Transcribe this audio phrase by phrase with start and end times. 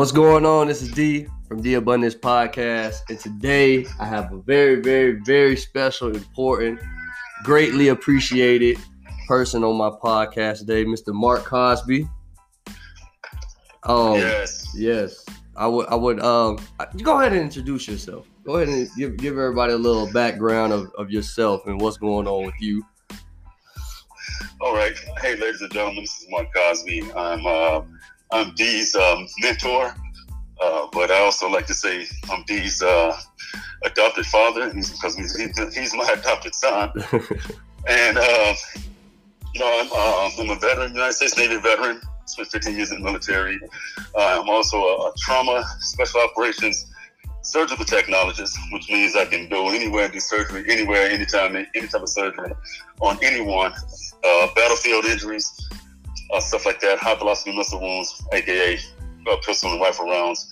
[0.00, 0.68] What's going on?
[0.68, 5.56] This is D from The Abundance Podcast, and today I have a very, very, very
[5.56, 6.80] special, important,
[7.44, 8.78] greatly appreciated
[9.28, 11.12] person on my podcast today, Mr.
[11.12, 12.08] Mark Cosby.
[13.82, 14.72] Um, yes.
[14.74, 16.58] yes, I would, I would, um,
[17.02, 18.26] go ahead and introduce yourself.
[18.42, 22.26] Go ahead and give give everybody a little background of, of yourself and what's going
[22.26, 22.82] on with you.
[24.62, 24.96] All right.
[25.20, 27.12] Hey, ladies and gentlemen, this is Mark Cosby.
[27.12, 27.82] I'm uh,
[28.32, 29.94] I'm Dee's um, mentor,
[30.62, 33.16] uh, but I also like to say I'm D's uh,
[33.84, 35.36] adopted father he's, because he's,
[35.74, 36.92] he's my adopted son.
[37.88, 38.54] and uh,
[39.54, 42.00] you know, I'm, uh, I'm a veteran, United States Navy veteran.
[42.26, 43.58] Spent 15 years in the military.
[44.14, 46.86] Uh, I'm also a, a trauma special operations
[47.42, 52.02] surgical technologist, which means I can go anywhere and do surgery, anywhere, anytime, any type
[52.02, 52.52] of surgery
[53.00, 53.72] on anyone.
[54.22, 55.68] Uh, battlefield injuries,
[56.32, 58.78] uh, stuff like that, high velocity missile wounds, aka
[59.30, 60.50] uh, pistol and rifle rounds.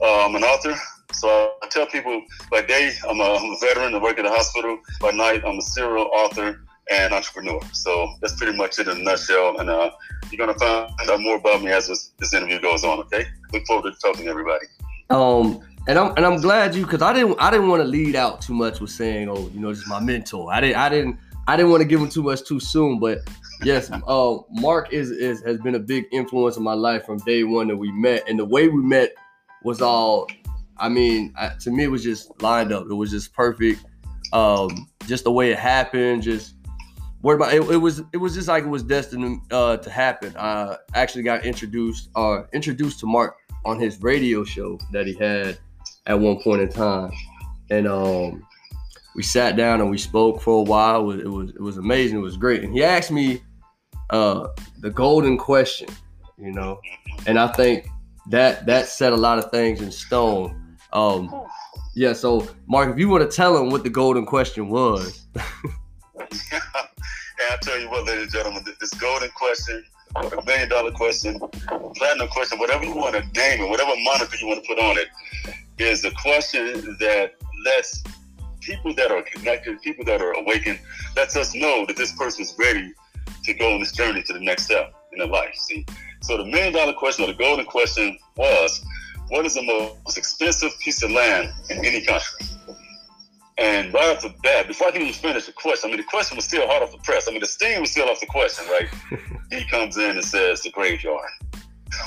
[0.00, 0.74] Uh, I'm an author,
[1.12, 4.30] so I tell people by day I'm a, I'm a veteran, I work at a
[4.30, 4.78] hospital.
[5.00, 7.60] By night, I'm a serial author and entrepreneur.
[7.72, 9.58] So that's pretty much it in a nutshell.
[9.58, 9.90] And uh,
[10.30, 12.98] you're gonna find out more about me as this, this interview goes on.
[13.00, 14.66] Okay, look forward to talking to everybody.
[15.10, 18.16] Um, and I'm and I'm glad you because I didn't I didn't want to lead
[18.16, 20.52] out too much with saying oh you know this is my mentor.
[20.52, 23.20] I didn't I didn't I didn't want to give him too much too soon, but
[23.62, 27.44] yes, uh, Mark is is has been a big influence in my life from day
[27.44, 29.14] one that we met, and the way we met
[29.62, 30.26] was all.
[30.78, 32.86] I mean, I, to me, it was just lined up.
[32.90, 33.84] It was just perfect.
[34.32, 36.22] Um, just the way it happened.
[36.22, 36.56] Just
[37.22, 40.34] what about it, it was it was just like it was destined uh, to happen.
[40.36, 45.58] I actually got introduced uh introduced to Mark on his radio show that he had
[46.06, 47.10] at one point in time,
[47.70, 48.46] and um
[49.16, 51.00] we sat down and we spoke for a while.
[51.00, 52.18] It was it was, it was amazing.
[52.18, 52.62] It was great.
[52.62, 53.42] And he asked me
[54.10, 55.88] uh, the golden question,
[56.38, 56.80] you know,
[57.26, 57.88] and I think
[58.28, 60.76] that that set a lot of things in stone.
[60.92, 61.46] Um,
[61.94, 62.12] yeah.
[62.12, 65.26] So, Mark, if you want to tell him what the golden question was.
[65.34, 65.44] and
[67.50, 69.84] I tell you what, ladies and gentlemen, this golden question,
[70.16, 71.40] a million dollar question,
[71.96, 74.98] platinum question, whatever you want to name it, whatever moniker you want to put on
[74.98, 75.08] it,
[75.78, 78.02] is the question that lets
[78.60, 80.78] people that are connected, people that are awakened,
[81.16, 82.92] lets us know that this person is ready
[83.46, 85.54] to go on this journey to the next step in their life.
[85.54, 85.86] See,
[86.22, 88.84] so the million dollar question or the golden question was,
[89.28, 92.46] what is the most expensive piece of land in any country?
[93.58, 96.10] And right off the bat, before I can even finish the question, I mean, the
[96.10, 97.26] question was still hot off the press.
[97.26, 98.88] I mean, the steam was still off the question, right?
[99.50, 101.28] he comes in and says, the graveyard.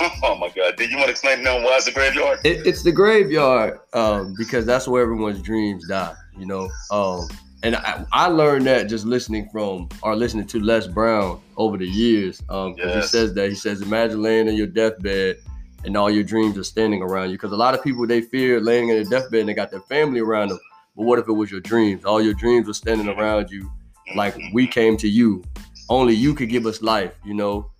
[0.22, 0.76] oh my God!
[0.76, 2.38] Did you want to explain to them why it's the graveyard?
[2.44, 6.70] It, it's the graveyard um, because that's where everyone's dreams die you know.
[6.90, 7.28] Um,
[7.62, 11.86] and I, I, learned that just listening from or listening to Les Brown over the
[11.86, 12.42] years.
[12.48, 12.94] Um, yes.
[12.94, 15.36] he says that he says, imagine laying in your deathbed
[15.84, 17.36] and all your dreams are standing around you.
[17.36, 19.80] Because a lot of people they fear laying in their deathbed and they got their
[19.82, 20.60] family around them.
[20.96, 22.04] But what if it was your dreams?
[22.04, 23.70] All your dreams were standing around you,
[24.14, 25.42] like we came to you.
[25.88, 27.70] Only you could give us life, you know.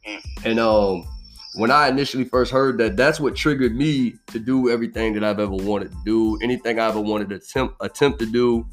[0.45, 1.07] And um,
[1.55, 5.41] when I initially first heard that, that's what triggered me to do everything that I've
[5.41, 6.39] ever wanted to do.
[6.43, 8.67] Anything I ever wanted to attempt attempt to do,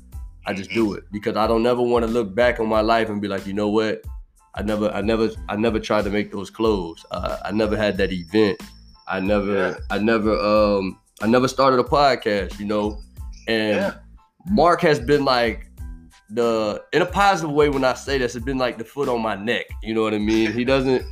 [0.48, 3.10] I just do it because I don't never want to look back on my life
[3.10, 4.02] and be like, you know what,
[4.56, 7.06] I never, I never, I never tried to make those clothes.
[7.12, 8.62] Uh, I never had that event.
[9.08, 9.76] I never, yeah.
[9.90, 12.60] I never, um, I never started a podcast.
[12.60, 13.02] You know,
[13.48, 13.94] and yeah.
[14.50, 15.70] Mark has been like
[16.30, 19.22] the in a positive way when I say this, it's been like the foot on
[19.22, 19.66] my neck.
[19.84, 20.54] You know what I mean?
[20.54, 21.06] He doesn't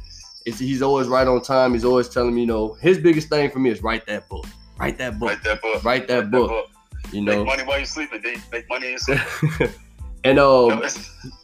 [0.46, 1.74] it's, he's always right on time.
[1.74, 4.46] He's always telling me, you know, his biggest thing for me is write that book.
[4.78, 5.30] Write that book.
[5.30, 5.84] Write that book.
[5.84, 6.50] Write that, write book.
[6.50, 6.75] that book.
[7.16, 8.22] You know, make money while you're sleeping.
[8.52, 9.20] Make money in sleep.
[10.24, 10.84] and um,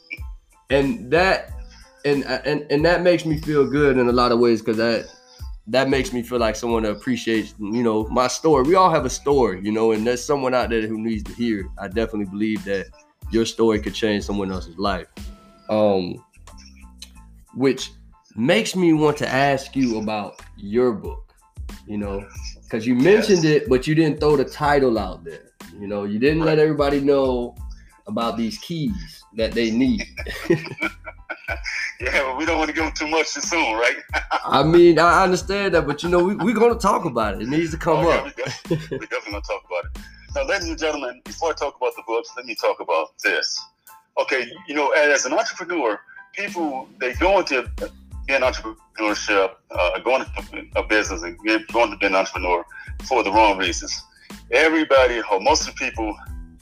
[0.70, 1.52] and that
[2.06, 5.08] and and and that makes me feel good in a lot of ways because that
[5.68, 8.64] that makes me feel like someone appreciates you know my story.
[8.64, 11.34] We all have a story, you know, and there's someone out there who needs to
[11.34, 11.70] hear.
[11.80, 12.88] I definitely believe that
[13.32, 15.08] your story could change someone else's life.
[15.70, 16.24] Um,
[17.54, 17.92] which
[18.36, 21.34] makes me want to ask you about your book,
[21.86, 22.26] you know,
[22.64, 23.64] because you mentioned yes.
[23.64, 25.51] it, but you didn't throw the title out there.
[25.82, 26.58] You know, you didn't right.
[26.58, 27.56] let everybody know
[28.06, 30.06] about these keys that they need.
[30.50, 33.96] yeah, but we don't want to give them too much too soon, right?
[34.46, 37.42] I mean, I understand that, but you know, we, we're going to talk about it.
[37.42, 38.26] It needs to come oh, up.
[38.26, 40.02] Yeah, we definitely, definitely going to talk about it.
[40.36, 43.60] Now, ladies and gentlemen, before I talk about the books, let me talk about this.
[44.22, 46.00] Okay, you know, as an entrepreneur,
[46.34, 47.70] people they go into
[48.28, 51.38] in entrepreneurship, uh, going to a business and
[51.72, 52.64] going to be an entrepreneur
[53.08, 54.04] for the wrong reasons.
[54.52, 56.16] Everybody, or most of the people,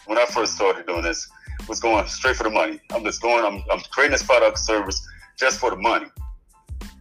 [0.06, 1.30] when I first started doing this,
[1.68, 2.80] was going straight for the money.
[2.92, 5.06] I'm just going, I'm, I'm creating this product service
[5.38, 6.08] just for the money.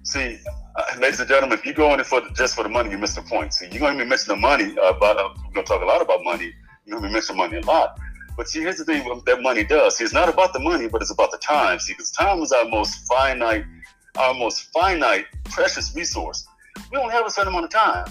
[0.03, 0.39] See,
[0.77, 2.99] uh, ladies and gentlemen, if you go in for the, just for the money, you
[2.99, 3.53] miss the point.
[3.55, 5.19] See, you're going to be missing the money about.
[5.19, 6.53] Uh, we're going to talk a lot about money.
[6.87, 7.99] You're going to be mentioning money a lot.
[8.37, 9.97] But see, here's the thing that money does.
[9.97, 11.81] See, it's not about the money, but it's about the time.
[11.81, 13.65] See, because time is our most finite,
[14.17, 16.47] our most finite, precious resource.
[16.93, 18.07] We only have a certain amount of time.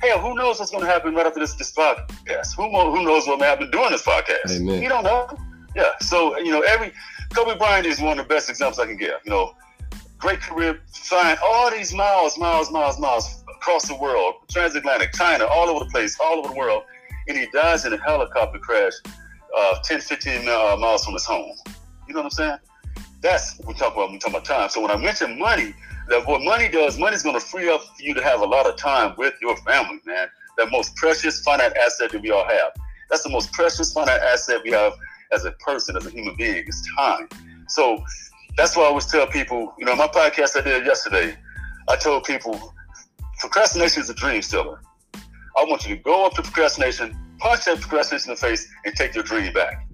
[0.00, 2.56] Hell, who knows what's going to happen right after this, this podcast?
[2.56, 4.56] Who, who knows what may happen during this podcast?
[4.56, 4.82] Amen.
[4.82, 5.28] You don't know.
[5.76, 5.90] Yeah.
[6.00, 6.92] So, you know, every
[7.34, 9.20] Kobe Bryant is one of the best examples I can give.
[9.24, 9.54] You know,
[10.16, 15.68] great career, flying all these miles, miles, miles, miles across the world, transatlantic, China, all
[15.68, 16.84] over the place, all over the world.
[17.28, 18.94] And he dies in a helicopter crash
[19.56, 21.52] uh, 10, 15 uh, miles from his home.
[22.08, 22.58] You know what I'm saying?
[23.20, 24.70] That's what we talk about when we talk about time.
[24.70, 25.74] So when I mention money,
[26.10, 28.44] that what money does, money is going to free up for you to have a
[28.44, 30.28] lot of time with your family, man.
[30.58, 32.72] That most precious finite asset that we all have.
[33.08, 34.92] That's the most precious finite asset we have
[35.32, 37.28] as a person, as a human being, is time.
[37.68, 38.04] So
[38.56, 41.36] that's why I always tell people, you know, my podcast I did yesterday,
[41.88, 42.74] I told people
[43.38, 44.80] procrastination is a dream stealer.
[45.14, 48.94] I want you to go up to procrastination, punch that procrastination in the face, and
[48.94, 49.86] take your dream back.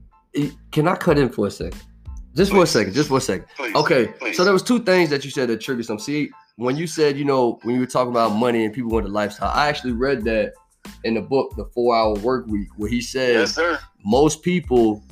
[0.72, 1.80] Can I cut in for a second?
[2.36, 2.56] Just please.
[2.58, 2.94] for a second.
[2.94, 3.46] Just for a second.
[3.56, 3.74] Please.
[3.74, 4.08] Okay.
[4.18, 4.36] Please.
[4.36, 5.98] So there was two things that you said that triggered some.
[5.98, 9.06] See, when you said, you know, when you were talking about money and people want
[9.06, 10.52] the lifestyle, I actually read that
[11.04, 13.58] in the book, The Four Hour Work Week, where he said yes,
[14.04, 15.02] most people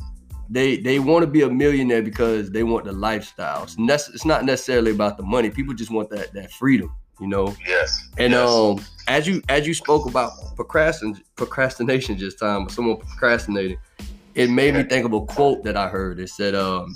[0.51, 3.65] they they want to be a millionaire because they want the lifestyle.
[3.65, 5.51] It's, nec- it's not necessarily about the money.
[5.51, 7.55] People just want that that freedom, you know.
[7.67, 8.09] Yes.
[8.19, 8.49] And yes.
[8.49, 13.79] um, as you as you spoke about procrastin procrastination just time, someone procrastinating,
[14.35, 16.21] it made me think of a quote that I heard.
[16.21, 16.95] It said, um,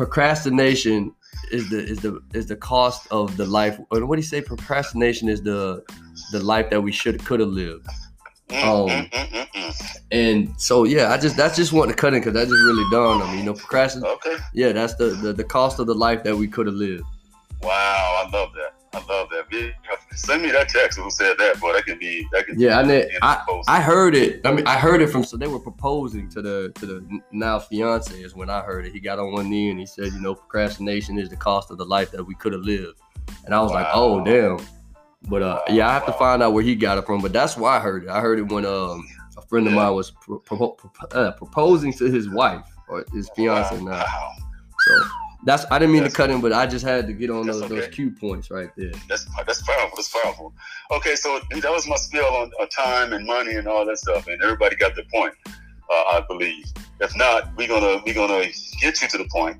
[0.00, 1.14] procrastination
[1.52, 3.78] is the is the is the cost of the life.
[3.90, 4.40] Or what do you say?
[4.40, 5.84] Procrastination is the
[6.32, 7.86] the life that we should could have lived.
[8.48, 12.48] Mm, Um, and so yeah, I just that's just wanting to cut in because that
[12.48, 13.40] just really dawned on me.
[13.40, 14.16] You know, procrastination.
[14.16, 14.36] Okay.
[14.54, 17.04] Yeah, that's the, the the cost of the life that we could have lived.
[17.62, 18.72] Wow, I love that.
[18.92, 19.72] I love that.
[20.16, 22.58] Send me that text who said that, but that can be that can.
[22.58, 23.08] Yeah, I be.
[23.22, 24.44] I, I heard it.
[24.44, 25.22] I mean, I heard it from.
[25.22, 28.92] So they were proposing to the to the now fiance is when I heard it.
[28.92, 31.78] He got on one knee and he said, you know, procrastination is the cost of
[31.78, 33.00] the life that we could have lived.
[33.44, 33.76] And I was wow.
[33.76, 34.66] like, oh damn.
[35.28, 36.06] But uh, yeah, I have wow.
[36.08, 37.20] to find out where he got it from.
[37.20, 38.08] But that's why I heard it.
[38.08, 39.06] I heard it when um
[39.36, 40.76] a friend of mine was pro- pro-
[41.12, 43.84] uh, proposing to his wife or his fiance wow.
[43.84, 44.04] now.
[44.86, 45.06] So
[45.44, 47.46] that's I didn't mean that's, to cut in, but I just had to get on
[47.46, 47.76] those, okay.
[47.76, 48.92] those cue points right there.
[49.08, 49.96] That's that's powerful.
[49.96, 50.52] That's powerful.
[50.90, 54.26] Okay, so that was my spiel on, on time and money and all that stuff,
[54.26, 55.34] and everybody got the point.
[55.46, 56.64] Uh, I believe.
[57.00, 58.44] If not, we're gonna we're gonna
[58.80, 59.56] get you to the point,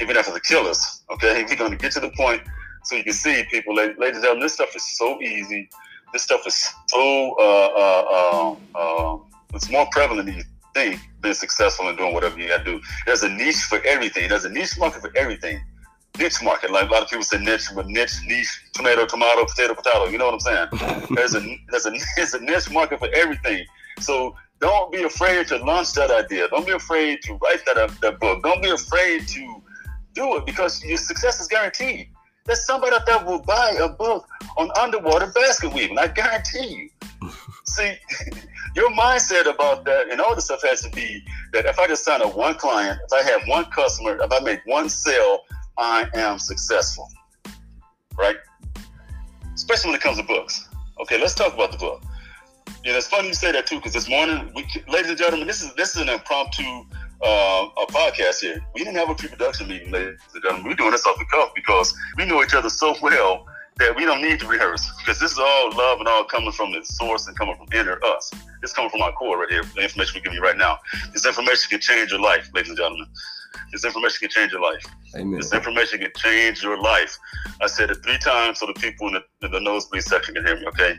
[0.00, 1.02] even after the killers.
[1.10, 2.42] Okay, we're gonna get to the point
[2.84, 5.68] so you can see people, ladies and gentlemen, this stuff is so easy.
[6.12, 9.18] This stuff is so uh, uh, uh,
[9.54, 11.00] it's more prevalent than you think.
[11.20, 12.80] Being successful and doing whatever you got to do.
[13.06, 14.28] There's a niche for everything.
[14.28, 15.60] There's a niche market for everything.
[16.18, 19.74] Niche market, like a lot of people say niche, but niche, niche, tomato, tomato, potato,
[19.74, 20.06] potato.
[20.08, 21.06] You know what I'm saying?
[21.14, 21.40] there's a
[21.70, 23.64] there's a there's a niche market for everything.
[24.00, 26.48] So don't be afraid to launch that idea.
[26.48, 28.42] Don't be afraid to write that that book.
[28.42, 29.62] Don't be afraid to
[30.14, 32.08] do it because your success is guaranteed.
[32.44, 34.26] There's somebody out there will buy a book
[34.56, 35.98] on underwater basket weaving.
[35.98, 36.90] I guarantee
[37.22, 37.30] you.
[37.64, 37.94] See,
[38.74, 42.04] your mindset about that and all this stuff has to be that if I just
[42.04, 45.40] sign up one client, if I have one customer, if I make one sale,
[45.78, 47.08] I am successful.
[48.18, 48.36] Right?
[49.54, 50.68] Especially when it comes to books.
[51.00, 52.02] Okay, let's talk about the book.
[52.84, 55.62] Know, it's funny you say that too, because this morning, we, ladies and gentlemen, this
[55.62, 56.64] is this is an impromptu
[57.22, 58.64] uh, a podcast here.
[58.74, 60.68] We didn't have a pre-production meeting, ladies and gentlemen.
[60.68, 63.46] We're doing this off the cuff because we know each other so well
[63.78, 66.72] that we don't need to rehearse because this is all love and all coming from
[66.72, 68.30] the source and coming from inner us.
[68.62, 69.64] It's coming from our core right here.
[69.74, 70.78] The information we're giving you right now.
[71.12, 73.06] This information can change your life, ladies and gentlemen.
[73.72, 74.84] This information can change your life.
[75.16, 75.38] Amen.
[75.38, 77.16] This information can change your life.
[77.60, 80.46] I said it three times so the people in the, in the nosebleed section can
[80.46, 80.94] hear me, okay?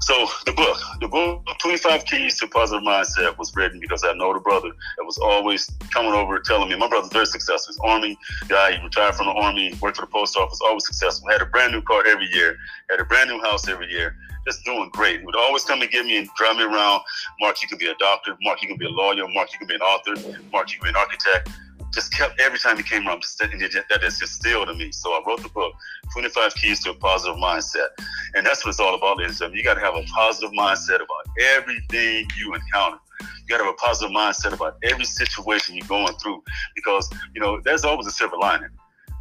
[0.00, 4.20] So the book, the book, 25 Keys to Positive Mindset was written because I an
[4.20, 7.72] older brother that was always coming over telling me, my brother's very successful.
[7.72, 11.30] He's army guy, he retired from the army, worked for the post office, always successful.
[11.30, 12.56] Had a brand new car every year,
[12.90, 15.20] had a brand new house every year, just doing great.
[15.20, 17.02] He would always come and get me and drive me around.
[17.40, 18.36] Mark, you can be a doctor.
[18.42, 19.26] Mark, you can be a lawyer.
[19.28, 20.14] Mark, you can be an author.
[20.52, 21.48] Mark, you can be an architect
[21.94, 24.90] just kept every time he came around, just, that is just still to me.
[24.92, 25.72] So I wrote the book,
[26.12, 27.88] 25 Keys to a Positive Mindset.
[28.34, 29.58] And that's what it's all about, is gentlemen.
[29.58, 32.98] You got to have a positive mindset about everything you encounter.
[33.20, 36.42] You got to have a positive mindset about every situation you're going through
[36.74, 38.70] because, you know, there's always a silver lining.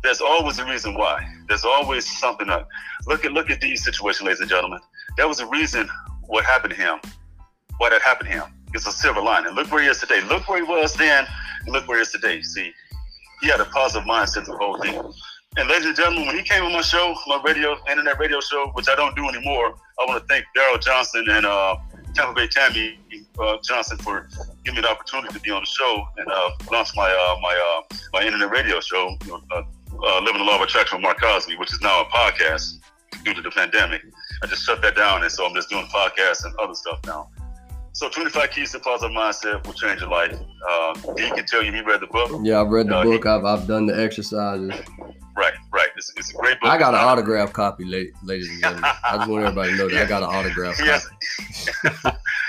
[0.02, 1.26] There's always a reason why.
[1.48, 2.68] There's always something up.
[3.08, 4.80] Look at look at these situations, ladies and gentlemen.
[5.16, 5.90] There was a reason
[6.28, 7.00] what happened to him.
[7.78, 8.44] Why that happened to him.
[8.74, 9.54] It's a silver lining.
[9.54, 10.22] Look where he is today.
[10.28, 11.26] Look where he was then
[11.68, 12.42] look where he is today.
[12.42, 12.74] See,
[13.42, 14.96] he had a positive mindset the whole thing.
[15.56, 18.72] And ladies and gentlemen, when he came on my show, my radio, internet radio show,
[18.74, 21.76] which I don't do anymore, I want to thank Daryl Johnson and uh,
[22.16, 22.98] Tampa Bay Tammy
[23.40, 24.28] uh, Johnson for
[24.64, 27.54] giving me the opportunity to be on the show and uh, launch my uh, my
[27.54, 29.64] uh, my internet radio show, you know, uh,
[30.04, 32.80] uh, Living the Law of Attraction with Mark Cosby, which is now a podcast
[33.24, 34.02] due to the pandemic.
[34.42, 37.30] I just shut that down, and so I'm just doing podcasts and other stuff now.
[37.94, 40.36] So 25 Keys to Positive Mindset will change your life.
[40.68, 42.42] Uh, he can tell you he read the book.
[42.44, 43.24] Yeah, I've read the uh, book.
[43.24, 44.72] He, I've, I've done the exercises.
[45.38, 45.90] Right, right.
[45.96, 46.72] It's, it's a great book.
[46.72, 48.84] I got an autograph copy, ladies and gentlemen.
[49.04, 50.02] I just want everybody to know that yeah.
[50.02, 51.08] I got an autograph he has,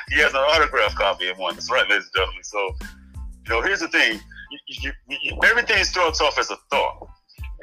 [0.09, 1.55] he has an autograph copy of one.
[1.55, 2.43] That's right, ladies and gentlemen.
[2.43, 2.77] So,
[3.45, 4.21] you know, here's the thing.
[4.51, 7.09] You, you, you, everything starts off as a thought.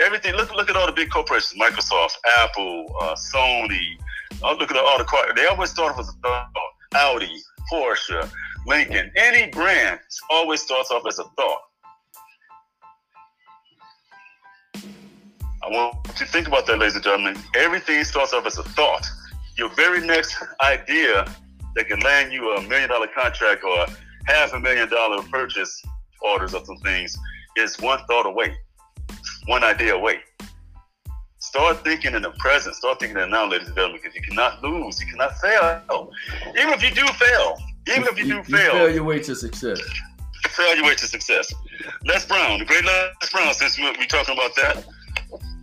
[0.05, 0.35] Everything.
[0.35, 3.97] Look, look at all the big corporations: Microsoft, Apple, uh, Sony.
[4.43, 5.33] Uh, look at all the.
[5.35, 6.47] They always start off as a thought.
[6.93, 8.29] Audi, Porsche,
[8.65, 9.99] Lincoln, any brand
[10.29, 11.61] always starts off as a thought.
[15.63, 17.37] I want you to think about that, ladies and gentlemen.
[17.55, 19.05] Everything starts off as a thought.
[19.57, 21.25] Your very next idea
[21.75, 23.85] that can land you a million dollar contract or
[24.25, 25.81] half a million dollar purchase
[26.21, 27.15] orders of some things
[27.57, 28.55] is one thought away,
[29.45, 30.21] one idea away.
[31.51, 32.77] Start thinking in the present.
[32.77, 35.01] Start thinking in the now, ladies and gentlemen, because you cannot lose.
[35.01, 36.09] You cannot fail.
[36.57, 37.57] Even if you do fail,
[37.89, 39.81] even if you, you do you fail, fail your way to success.
[40.47, 41.53] Fail your way to success.
[42.05, 44.85] Les Brown, the great Les Brown, since we're talking about that,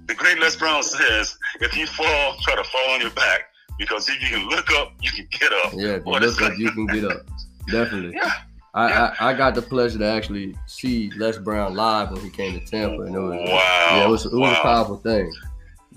[0.07, 3.47] the great Les Brown says, if you fall, try to fall on your back,
[3.78, 5.73] because if you can look up, you can get up.
[5.73, 7.26] Yeah, if you look up, you can get up.
[7.71, 8.12] Definitely.
[8.14, 8.30] Yeah.
[8.75, 9.14] I, yeah.
[9.18, 12.66] I, I, got the pleasure to actually see Les Brown live when he came to
[12.66, 14.61] Tampa, and it was wow, yeah, it was, it was wow.
[14.61, 15.33] a powerful thing.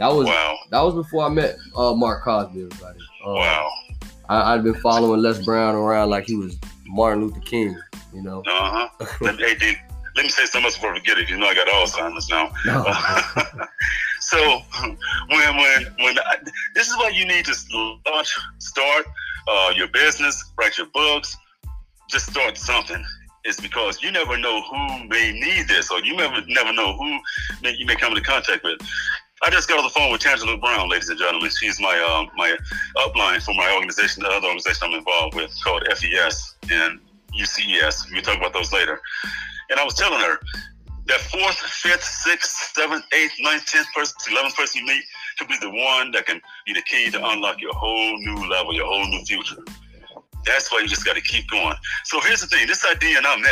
[0.02, 0.58] That was wow.
[0.72, 2.64] that was before I met uh, Mark Cosby.
[2.64, 3.00] Everybody.
[3.24, 3.72] Um, wow.
[4.30, 7.80] I, I'd been following Les Brown around like he was Martin Luther King.
[8.12, 8.40] You know.
[8.48, 9.08] Uh huh.
[9.22, 9.78] let, hey, dude,
[10.16, 11.30] let me say something else before I forget it.
[11.30, 12.52] You know I got Alzheimer's now.
[12.66, 12.84] No.
[14.22, 14.64] so
[15.28, 16.38] when when when I,
[16.74, 17.54] this is what you need to
[18.12, 19.06] launch, start
[19.48, 21.38] uh, your business, write your books,
[22.10, 23.06] just start something
[23.44, 27.20] It's because you never know who may need this, or you never never know who
[27.62, 28.82] may, you may come into contact with.
[29.44, 31.50] I just got on the phone with Tangela Brown, ladies and gentlemen.
[31.50, 32.56] She's my um, my
[32.98, 37.00] upline for my organization, the other organization I'm involved with called FES and
[37.34, 38.12] UCES.
[38.12, 39.02] We'll talk about those later.
[39.72, 40.40] And I was telling her
[41.08, 45.04] that fourth, fifth, sixth, seventh, eighth, ninth, tenth person, eleventh person you meet
[45.40, 48.76] could be the one that can be the key to unlock your whole new level,
[48.76, 49.58] your whole new future.
[50.46, 51.76] That's why you just got to keep going.
[52.04, 53.44] So here's the thing: this idea, and I'm.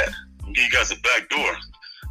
[0.45, 1.57] I'll give you guys a back door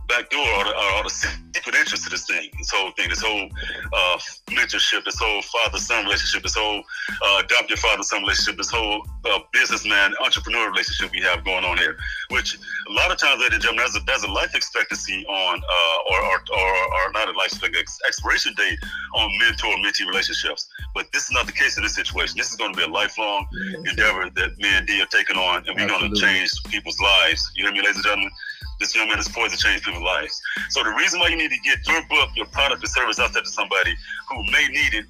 [0.08, 3.22] back door or the, or the secret entrance to this thing, this whole thing, this
[3.22, 3.48] whole
[3.92, 4.18] uh,
[4.50, 6.82] mentorship, this whole father-son relationship, this whole
[7.22, 11.76] uh, adopt your father-son relationship, this whole uh, businessman entrepreneur relationship we have going on
[11.76, 11.96] here.
[12.30, 15.60] Which a lot of times, ladies and gentlemen, there's a, there's a life expectancy on,
[15.60, 18.78] uh, or, or, or, or not a life expectancy, expiration date
[19.14, 20.68] on mentor-mentee relationships.
[20.94, 22.36] But this is not the case in this situation.
[22.38, 23.46] This is going to be a lifelong
[23.84, 27.50] endeavor that me and D are taking on, and we're going to change people's lives.
[27.54, 28.30] You hear me, ladies and gentlemen?
[28.78, 30.40] This young man is poised to change people's lives.
[30.70, 33.32] So the reason why you need to get your book, your product, or service out
[33.32, 33.94] there to somebody
[34.28, 35.04] who may need it,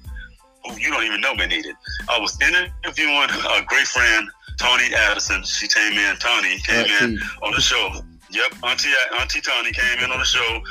[0.65, 1.75] who you don't even know may need it.
[2.09, 4.27] I was interviewing a great friend,
[4.59, 5.43] Tony Addison.
[5.43, 6.17] She came in.
[6.17, 7.91] Tony came in on the show.
[8.31, 10.61] Yep, Auntie Auntie Tony came in on the show,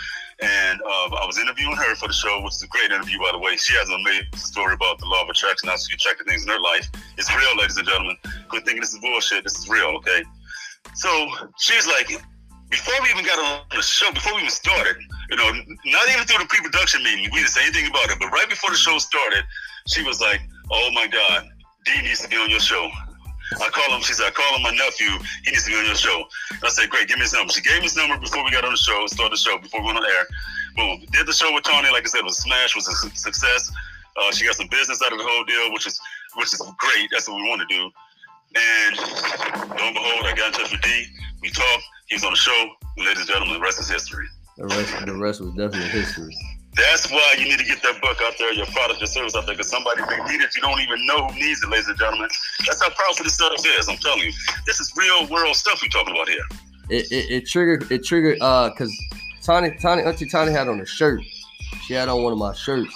[0.40, 3.30] and uh, I was interviewing her for the show, which is a great interview, by
[3.32, 3.56] the way.
[3.56, 6.48] She has an amazing story about the law of attraction, how she attracted things in
[6.50, 6.88] her life.
[7.16, 8.16] It's real, ladies and gentlemen.
[8.48, 9.42] Quit thinking this is bullshit.
[9.42, 10.22] This is real, okay?
[10.94, 11.10] So
[11.58, 12.10] she's like,
[12.70, 14.96] before we even got on the show, before we even started,
[15.30, 15.48] you know,
[15.87, 18.18] not even through the pre-production meeting, we didn't say anything about it.
[18.20, 19.44] But right before the show started,
[19.87, 21.48] she was like, "Oh my God,
[21.84, 22.90] D needs to be on your show."
[23.60, 24.02] I call him.
[24.02, 25.08] She said, "I call him my nephew.
[25.44, 27.52] He needs to be on your show." And I said, "Great, give me his number."
[27.52, 29.80] She gave me his number before we got on the show, started the show, before
[29.80, 30.26] we went on air.
[30.76, 31.90] Boom, did the show with Tony.
[31.90, 33.72] Like I said, it was a smash, was a success.
[34.16, 35.98] Uh, she got some business out of the whole deal, which is
[36.34, 37.08] which is great.
[37.10, 37.90] That's what we want to do.
[38.56, 41.06] And lo and behold, I got in touch with D.
[41.40, 41.84] We talked.
[42.08, 42.70] He's on the show.
[42.96, 44.26] Ladies and gentlemen, the rest is history.
[44.56, 46.34] The rest, the rest was definitely history.
[46.74, 49.46] That's why you need to get that book out there, your product, your service out
[49.46, 50.54] there, because somebody may need it.
[50.54, 52.28] You don't even know who needs it, ladies and gentlemen.
[52.66, 53.88] That's how powerful this stuff is.
[53.88, 54.32] I'm telling you,
[54.66, 56.44] this is real world stuff we're talking about here.
[56.88, 58.96] It, it, it triggered it triggered uh because
[59.42, 61.20] Tony Tony Auntie Tony had on a shirt.
[61.86, 62.94] She had on one of my shirts,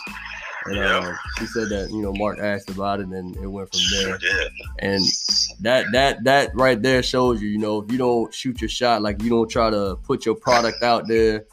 [0.67, 0.99] and yeah.
[0.99, 4.19] uh, she said that you know Mark asked about it, and it went from there.
[4.21, 5.03] Sure and
[5.61, 9.03] that that that right there shows you, you know, if you don't shoot your shot,
[9.03, 11.45] like you don't try to put your product out there,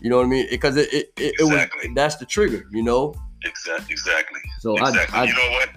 [0.00, 0.46] you know what I mean?
[0.50, 1.84] Because it it, it, exactly.
[1.84, 3.14] it was that's the trigger, you know.
[3.44, 3.92] Exactly.
[3.92, 4.40] Exactly.
[4.60, 5.18] So exactly.
[5.18, 5.68] I, I, you know what?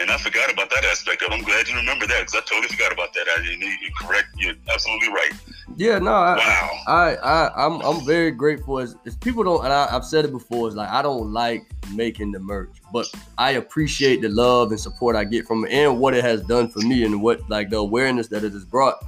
[0.00, 1.34] And I forgot about that aspect of it.
[1.34, 3.26] I'm glad you remember that because I totally forgot about that.
[3.36, 4.28] I, you, you're correct.
[4.36, 5.32] You're absolutely right.
[5.76, 6.70] Yeah, no, I, wow.
[6.86, 8.78] I, I, I'm, I'm very grateful.
[8.78, 11.70] As, as people don't, and I, have said it before, it's like I don't like
[11.94, 13.06] making the merch, but
[13.36, 16.68] I appreciate the love and support I get from it and what it has done
[16.68, 19.04] for me and what like the awareness that it has brought.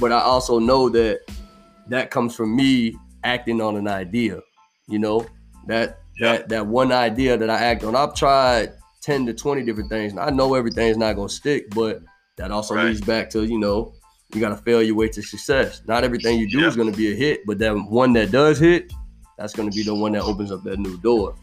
[0.00, 1.20] But I also know that
[1.88, 4.40] that comes from me acting on an idea.
[4.88, 5.26] You know
[5.66, 6.32] that yeah.
[6.32, 7.94] that that one idea that I act on.
[7.94, 10.16] I've tried ten to twenty different things.
[10.16, 12.02] I know everything's not gonna stick, but
[12.36, 12.86] that also right.
[12.86, 13.92] leads back to you know
[14.34, 15.82] you gotta fail your way to success.
[15.86, 18.92] Not everything you do is gonna be a hit, but that one that does hit,
[19.38, 21.34] that's gonna be the one that opens up that new door.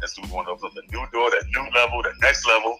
[0.00, 2.78] That's the one that opens up the new door, that new level, the next level.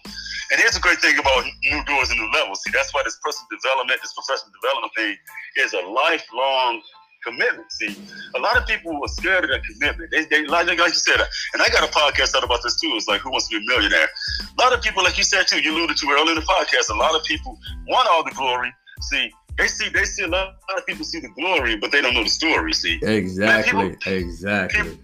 [0.51, 2.63] And here's a great thing about new doors and new levels.
[2.63, 5.17] See, that's why this personal development, this professional development thing
[5.57, 6.81] is a lifelong
[7.23, 7.71] commitment.
[7.71, 7.95] See,
[8.35, 10.11] a lot of people are scared of that commitment.
[10.11, 11.19] They, they like, like you said,
[11.53, 12.91] and I got a podcast out about this too.
[12.95, 14.07] It's like Who Wants to Be a Millionaire?
[14.41, 16.89] A lot of people, like you said too, you alluded to earlier in the podcast.
[16.89, 18.73] A lot of people want all the glory.
[19.01, 21.91] See, they see, they see a lot, a lot of people see the glory, but
[21.91, 22.73] they don't know the story.
[22.73, 24.83] See, exactly, people, exactly.
[24.83, 24.97] People,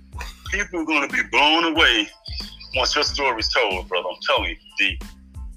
[0.52, 2.08] people are going to be blown away
[2.76, 4.08] once your story's told, brother.
[4.10, 5.00] I'm telling you, D.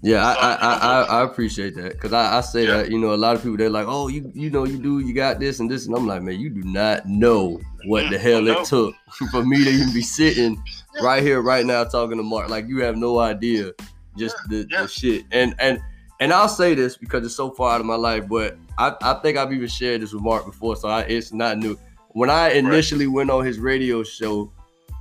[0.01, 2.77] Yeah, I, I, I, I, appreciate that because I, I say yeah.
[2.77, 5.01] that you know a lot of people they're like, oh, you you know you do
[5.01, 8.13] you got this and this and I'm like, man, you do not know what mm-hmm.
[8.13, 8.95] the hell it took
[9.33, 10.63] for me to even be sitting
[11.03, 12.49] right here right now talking to Mark.
[12.49, 13.73] Like you have no idea
[14.17, 14.59] just yeah.
[14.59, 14.83] The, yeah.
[14.83, 15.25] the shit.
[15.33, 15.81] And and
[16.21, 19.15] and I'll say this because it's so far out of my life, but I, I
[19.15, 21.79] think I've even shared this with Mark before, so I, it's not new.
[22.11, 23.15] When I initially right.
[23.15, 24.53] went on his radio show,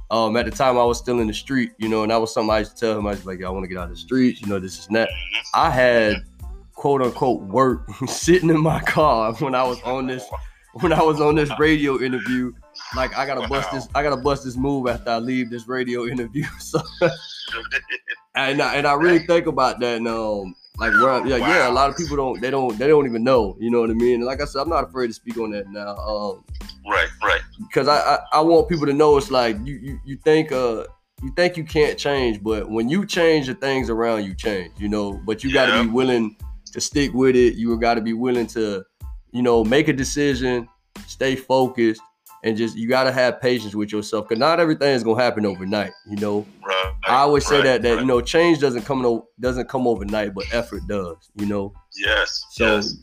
[0.10, 2.34] um, at the time I was still in the street, you know, and that was
[2.34, 3.07] something I used to tell him.
[3.07, 4.88] I was like, I want to get out of the streets, you know, this is
[4.88, 5.10] that.
[5.53, 6.24] I had
[6.74, 10.25] quote unquote work sitting in my car when I was on this
[10.74, 12.53] when I was on this radio interview.
[12.96, 16.05] Like I gotta bust this, I gotta bust this move after I leave this radio
[16.07, 16.46] interview.
[16.60, 16.81] So
[18.36, 19.98] and I, and I really think about that.
[19.98, 21.48] And um, like where, yeah, wow.
[21.48, 23.57] yeah, a lot of people don't, they don't, they don't even know.
[23.60, 24.15] You know what I mean?
[24.15, 25.96] And like I said, I'm not afraid to speak on that now.
[25.96, 26.43] Um,
[26.88, 27.41] right, right.
[27.60, 30.86] Because I, I, I want people to know it's like you, you, you think, uh,
[31.24, 34.72] you think you can't change, but when you change, the things around you change.
[34.77, 36.37] You know, but you got to be willing
[36.74, 37.55] to stick with it.
[37.55, 38.85] You got to be willing to,
[39.31, 40.70] you know, make a decision,
[41.07, 42.01] stay focused,
[42.48, 45.46] and just you got to have patience with yourself because not everything is gonna happen
[45.46, 45.92] overnight.
[46.10, 48.00] You know, right, I always say that that right.
[48.00, 51.18] you know change doesn't come no doesn't come overnight, but effort does.
[51.36, 51.74] You know.
[51.96, 52.46] Yes.
[52.51, 52.75] So.
[52.75, 52.96] Yes.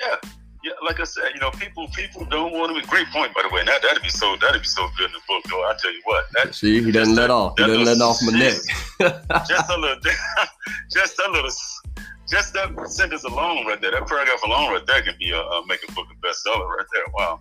[0.00, 0.30] Yeah.
[0.62, 3.40] Yeah, like I said, you know, people people don't want to be great point by
[3.40, 3.64] the way.
[3.64, 5.62] Now that'd be so that'd be so good in the book though.
[5.62, 6.26] I tell you what.
[6.34, 7.54] That, See, he doesn't let off.
[7.56, 8.58] He doesn't let off my neck.
[9.48, 9.98] just a little
[10.92, 11.50] just a little
[12.28, 15.66] just that sentence alone right there, that paragraph alone right there can be a, a
[15.66, 17.04] make a book a bestseller right there.
[17.14, 17.40] Wow.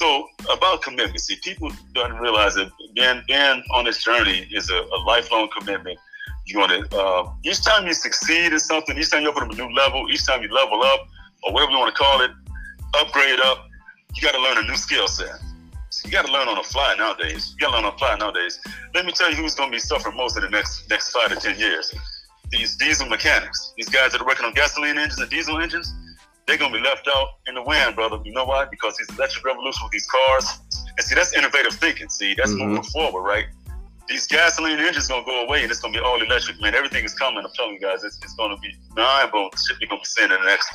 [0.00, 4.80] So about commitment, see, people don't realize that being, being on this journey is a,
[4.80, 5.98] a lifelong commitment.
[6.46, 9.52] You're going to uh, each time you succeed in something, each time you open up
[9.52, 11.06] a new level, each time you level up,
[11.42, 12.30] or whatever you want to call it,
[12.98, 13.68] upgrade up,
[14.14, 15.38] you got to learn a new skill set.
[15.90, 17.52] So you got to learn on the fly nowadays.
[17.52, 18.58] You got to learn on the fly nowadays.
[18.94, 21.28] Let me tell you who's going to be suffering most in the next next five
[21.28, 21.92] to ten years.
[22.50, 25.92] These diesel mechanics, these guys that are working on gasoline engines and diesel engines
[26.50, 28.18] they're gonna be left out in the wind, brother.
[28.24, 28.66] You know why?
[28.68, 30.58] Because these electric revolution with these cars,
[30.98, 32.08] and see that's innovative thinking.
[32.08, 32.74] See, that's mm-hmm.
[32.74, 33.46] moving forward, right?
[34.08, 36.74] These gasoline engines gonna go away, and it's gonna be all electric, man.
[36.74, 37.44] Everything is coming.
[37.44, 39.50] I'm telling you guys, it's, it's gonna be mind blowing.
[39.54, 40.68] Shit we gonna be seeing in the next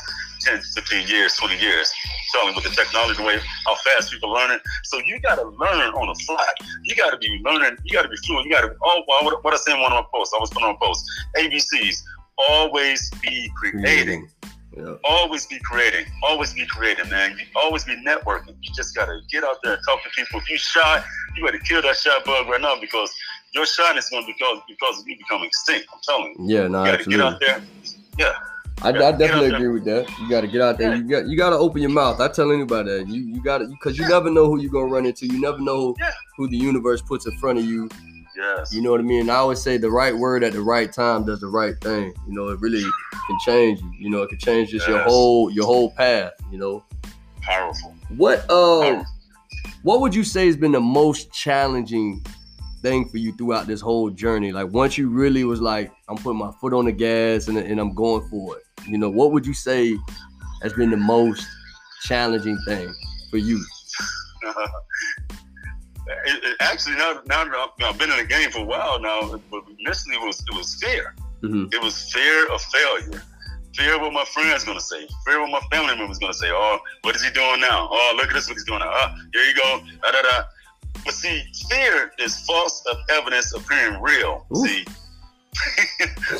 [0.47, 1.91] 10, 15 years, 20 years.
[1.91, 4.59] I'm telling you, with the technology, the way how fast people are learning.
[4.85, 6.47] So you gotta learn on the fly.
[6.83, 7.75] You gotta be learning.
[7.83, 8.45] You gotta be fluent.
[8.45, 8.73] You gotta.
[8.81, 10.85] Oh, what, what I said in one of my posts, I was putting on a
[10.85, 11.03] post.
[11.35, 12.01] ABCs.
[12.49, 14.29] Always be creating.
[14.75, 14.95] Yeah.
[15.03, 16.05] Always be creating.
[16.23, 17.37] Always be creating, man.
[17.37, 18.55] You always be networking.
[18.61, 20.39] You just gotta get out there and talk to people.
[20.39, 21.03] If you shy,
[21.35, 23.13] you gotta kill that shy bug right now because
[23.53, 25.87] your shyness is gonna be because because you becoming extinct.
[25.93, 26.57] I'm telling you.
[26.57, 27.17] Yeah, no, you gotta absolutely.
[27.17, 27.61] get out there.
[28.17, 28.33] Yeah.
[28.81, 30.09] I, I definitely agree with that.
[30.19, 30.91] You got to get out there.
[30.91, 31.01] Yeah.
[31.01, 32.19] You got you got to open your mouth.
[32.19, 34.09] I tell anybody that you you got to because you yeah.
[34.09, 35.25] never know who you're gonna run into.
[35.25, 36.11] You never know yeah.
[36.35, 37.89] who the universe puts in front of you
[38.35, 38.73] Yes.
[38.73, 39.29] You know what I mean?
[39.29, 42.13] I always say the right word at the right time does the right thing.
[42.27, 43.91] You know, it really can change you.
[43.97, 44.95] You know, it can change just yes.
[44.95, 46.33] your whole your whole path.
[46.51, 46.83] You know.
[47.41, 47.95] Powerful.
[48.17, 49.05] What uh, Powerful.
[49.83, 52.25] what would you say has been the most challenging
[52.81, 54.51] thing for you throughout this whole journey?
[54.51, 57.79] Like once you really was like, I'm putting my foot on the gas and, and
[57.79, 58.63] I'm going for it.
[58.87, 59.97] You know, what would you say
[60.61, 61.45] has been the most
[62.03, 62.93] challenging thing
[63.29, 63.63] for you?
[66.07, 67.45] it, actually now now
[67.83, 70.75] I've been in the game for a while now, but initially it was it was
[70.81, 71.15] fear.
[71.41, 71.65] Mm-hmm.
[71.73, 73.21] It was fear of failure.
[73.75, 75.07] Fear what my friends gonna say.
[75.25, 76.47] Fear what my family members gonna say.
[76.49, 77.89] Oh, what is he doing now?
[77.91, 78.91] Oh, look at this, what he's doing now.
[78.91, 79.81] Oh, here you go.
[80.01, 80.43] Da da da.
[81.03, 84.45] But see, fear is false of evidence appearing real.
[84.55, 84.65] Ooh.
[84.65, 84.85] See,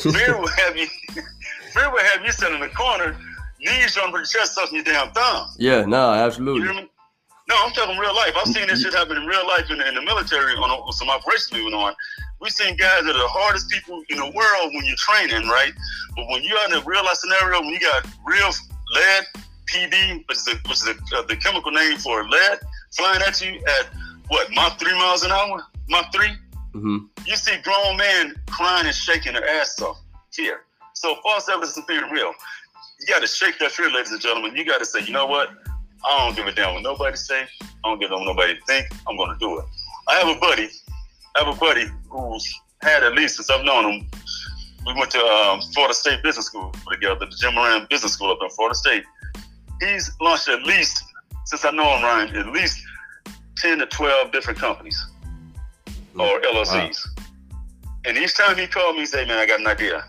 [0.00, 0.86] fear will have you.
[1.72, 3.14] Fear will have you sitting in the corner,
[3.60, 5.46] knees on your chest, sucking your damn thumb.
[5.58, 6.88] Yeah, no, absolutely.
[7.46, 7.62] You hear me?
[7.62, 8.32] No, I'm talking real life.
[8.36, 11.10] I've seen this shit happen in real life in, in the military on, on some
[11.10, 11.94] operations we went on.
[12.40, 15.72] We've seen guys that are the hardest people in the world when you're training, right?
[16.16, 18.50] But when you're in a real life scenario, when you got real
[18.94, 19.24] lead,
[19.66, 22.58] PB, which is, the, which is the, uh, the chemical name for lead,
[22.96, 23.88] flying at you at
[24.28, 25.62] what, Mach 3 miles an hour?
[25.88, 26.28] Mach 3?
[26.74, 26.96] Mm-hmm.
[27.24, 29.98] You see grown men crying and shaking their ass off
[30.32, 30.60] here.
[30.92, 32.32] So false evidence is being real.
[33.00, 34.54] You got to shake that fear, ladies and gentlemen.
[34.56, 35.50] You got to say, you know what?
[36.04, 37.46] I don't give a damn what nobody say.
[37.62, 38.86] I don't give a damn what nobody think.
[39.08, 39.64] I'm going to do it.
[40.08, 40.68] I have a buddy.
[41.36, 44.06] I have a buddy who's had at least since I've known him.
[44.86, 48.38] We went to um, Florida State Business School together, the Jim Moran Business School up
[48.40, 49.04] in Florida State.
[49.80, 51.02] He's launched at least,
[51.44, 52.80] since I know him, Ryan, at least
[53.58, 55.04] 10 to 12 different companies
[56.18, 57.08] or LLCs.
[57.16, 57.24] Wow.
[58.06, 60.04] And each time he called me, he said, man, I got an idea.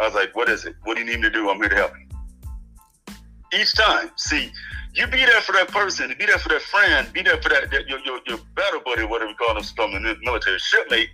[0.00, 0.74] I was like, what is it?
[0.84, 1.50] What do you need me to do?
[1.50, 3.60] I'm here to help you.
[3.60, 4.50] Each time, see,
[4.94, 7.70] you be there for that person, be there for that friend, be there for that,
[7.70, 11.08] that your, your, your battle buddy, whatever we call them, from the military shipmate.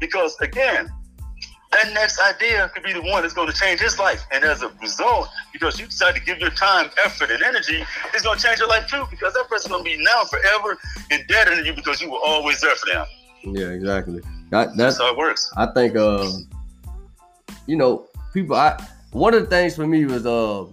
[0.00, 0.88] Because again,
[1.72, 4.24] that next idea could be the one that's going to change his life.
[4.32, 7.84] And as a result, because you decide to give your time, effort, and energy,
[8.14, 9.04] it's going to change your life too.
[9.10, 10.78] Because that person's going to be now forever
[11.10, 13.06] indebted to you because you were always there for them.
[13.44, 14.20] Yeah, exactly.
[14.50, 15.50] That, that's, that's how it works.
[15.56, 16.30] I think, uh,
[17.66, 18.54] you know, people.
[18.54, 20.66] I one of the things for me was, uh,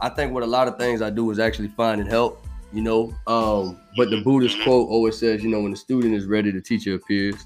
[0.00, 2.44] I think what a lot of things I do is actually finding help.
[2.72, 4.64] You know, um, but the Buddhist mm-hmm.
[4.64, 7.36] quote always says, you know, when the student is ready, the teacher appears.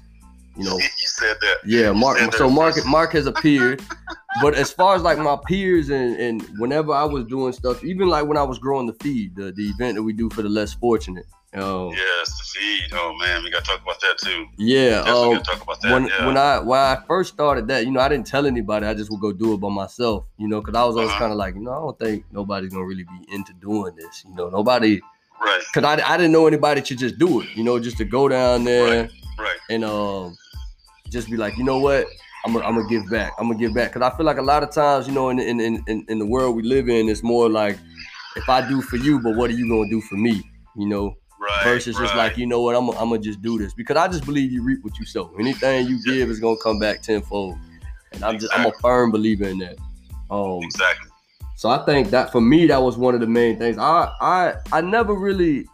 [0.57, 1.57] You know, you said that.
[1.65, 2.33] Yeah, Mark.
[2.33, 3.81] So Mark, Mark has appeared.
[4.41, 8.09] but as far as like my peers and and whenever I was doing stuff, even
[8.09, 10.49] like when I was growing the feed, the, the event that we do for the
[10.49, 11.91] less fortunate, Oh.
[11.91, 12.93] Yes, the feed.
[12.93, 14.47] Oh man, we gotta talk about that too.
[14.57, 15.01] Yeah.
[15.01, 15.91] Um, talk about that.
[15.91, 16.25] When yeah.
[16.25, 18.85] when I when I first started that, you know, I didn't tell anybody.
[18.85, 20.25] I just would go do it by myself.
[20.37, 21.19] You know, because I was always uh-huh.
[21.19, 24.23] kind of like, you know, I don't think nobody's gonna really be into doing this.
[24.25, 25.01] You know, nobody.
[25.41, 25.61] Right.
[25.73, 27.49] Because I, I didn't know anybody to just do it.
[27.55, 29.01] You know, just to go down there.
[29.03, 29.11] Right.
[29.37, 29.57] Right.
[29.69, 30.37] And um,
[31.09, 32.07] just be like, you know what.
[32.43, 33.33] I'm gonna, I'm gonna give back.
[33.37, 35.39] I'm gonna give back because I feel like a lot of times, you know, in,
[35.39, 37.77] in in in the world we live in, it's more like,
[38.35, 40.41] if I do for you, but what are you gonna do for me?
[40.75, 41.15] You know,
[41.51, 42.05] Right, versus right.
[42.05, 44.51] just like you know what I'm I'm gonna just do this because I just believe
[44.51, 45.33] you reap what you sow.
[45.39, 47.57] Anything you give is gonna come back tenfold,
[48.13, 49.77] and I'm just I'm a firm believer in that.
[50.29, 51.09] Um, exactly.
[51.55, 53.77] So I think that for me that was one of the main things.
[53.77, 55.67] I I I never really.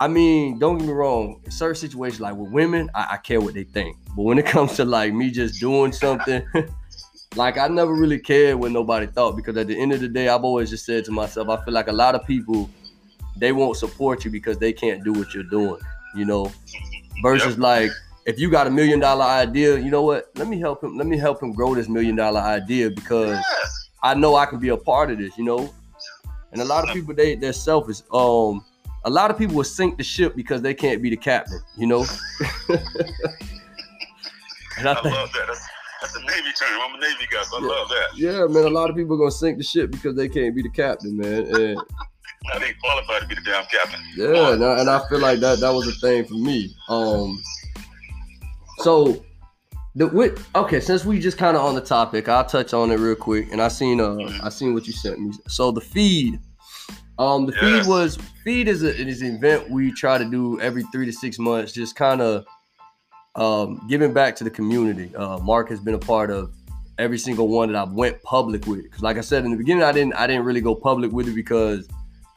[0.00, 1.40] I mean, don't get me wrong.
[1.44, 3.96] In certain situations, like with women, I, I care what they think.
[4.16, 6.42] But when it comes to like me just doing something,
[7.36, 10.28] like I never really cared what nobody thought because at the end of the day,
[10.28, 12.68] I've always just said to myself, I feel like a lot of people
[13.36, 15.80] they won't support you because they can't do what you're doing,
[16.14, 16.50] you know.
[17.22, 17.58] Versus yep.
[17.58, 17.90] like
[18.26, 20.30] if you got a million dollar idea, you know what?
[20.36, 20.96] Let me help him.
[20.96, 23.90] Let me help him grow this million dollar idea because yes.
[24.02, 25.72] I know I can be a part of this, you know.
[26.52, 28.02] And a lot of people they they're selfish.
[28.12, 28.64] Um,
[29.04, 31.86] a lot of people will sink the ship because they can't be the captain, you
[31.86, 32.00] know.
[32.68, 32.78] and
[34.88, 35.44] I, I think, love that.
[35.46, 35.68] That's,
[36.00, 36.80] that's a Navy term.
[36.80, 38.16] I'm a Navy guy, so I love that.
[38.16, 38.64] Yeah, man.
[38.64, 41.18] A lot of people are gonna sink the ship because they can't be the captain,
[41.18, 41.54] man.
[41.54, 41.78] And
[42.52, 44.00] I didn't qualify to be the damn captain.
[44.16, 46.74] Yeah, and I, and I feel like that that was a thing for me.
[46.88, 47.42] Um,
[48.78, 49.24] so
[49.94, 52.96] the with okay, since we just kind of on the topic, I'll touch on it
[52.96, 53.50] real quick.
[53.52, 54.44] And I seen uh mm-hmm.
[54.44, 55.32] I seen what you sent me.
[55.48, 56.38] So the feed,
[57.18, 57.84] um, the yes.
[57.84, 61.12] feed was feed is a is an event we try to do every three to
[61.12, 62.44] six months, just kind of
[63.36, 65.14] um giving back to the community.
[65.16, 66.52] Uh, Mark has been a part of
[66.98, 68.90] every single one that I went public with.
[68.90, 71.28] Cause like I said in the beginning, I didn't I didn't really go public with
[71.28, 71.88] it because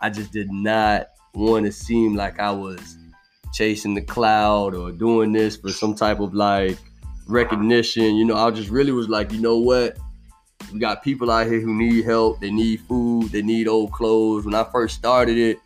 [0.01, 2.97] I just did not want to seem like I was
[3.53, 6.77] chasing the cloud or doing this for some type of like
[7.27, 8.15] recognition.
[8.15, 9.97] You know, I just really was like, you know what?
[10.71, 12.41] We got people out here who need help.
[12.41, 13.31] They need food.
[13.31, 14.45] They need old clothes.
[14.45, 15.57] When I first started it,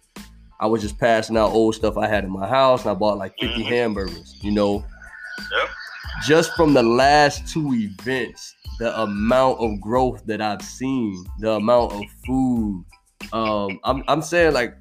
[0.60, 3.17] I was just passing out old stuff I had in my house, and I bought
[3.17, 3.62] like 50 mm-hmm.
[3.63, 4.38] hamburgers.
[4.41, 4.86] You know,
[5.58, 5.70] yep.
[6.24, 11.94] just from the last two events, the amount of growth that I've seen, the amount
[11.94, 12.86] of food,
[13.34, 14.76] um, I'm I'm saying like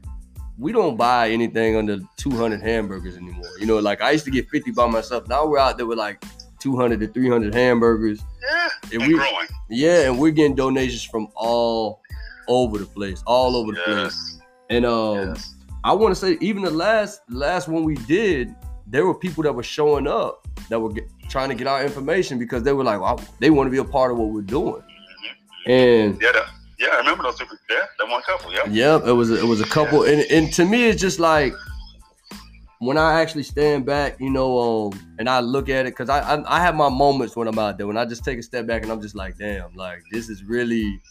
[0.59, 3.51] we don't buy anything under 200 hamburgers anymore.
[3.59, 5.27] You know, like I used to get 50 by myself.
[5.27, 6.23] Now we're out there with like
[6.61, 8.21] 200 to 300 hamburgers.
[8.43, 9.47] Yeah, and, we, growing.
[9.71, 12.03] Yeah, and we're getting donations from all
[12.47, 13.87] over the place, all over the yes.
[13.87, 14.39] place.
[14.69, 15.55] And um, yes.
[15.83, 18.55] I want to say even the last last one we did,
[18.87, 22.39] there were people that were showing up that were get, trying to get our information
[22.39, 24.83] because they were like, well, they want to be a part of what we're doing.
[24.83, 25.71] Mm-hmm.
[25.71, 26.49] And yeah,
[26.81, 27.45] yeah, I remember those two.
[27.69, 28.53] Yeah, that one couple.
[28.53, 28.67] Yeah.
[28.67, 31.53] Yep, it was it was a couple, and and to me, it's just like
[32.79, 36.21] when I actually stand back, you know, um, and I look at it, cause I,
[36.21, 38.67] I I have my moments when I'm out there when I just take a step
[38.67, 41.03] back and I'm just like, damn, like this is really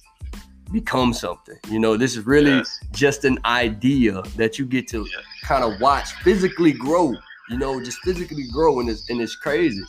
[0.72, 1.58] become something.
[1.70, 2.80] You know, this is really yes.
[2.92, 5.22] just an idea that you get to yeah.
[5.44, 7.14] kind of watch physically grow.
[7.52, 9.84] You know, just physically grow, and it's and it's crazy,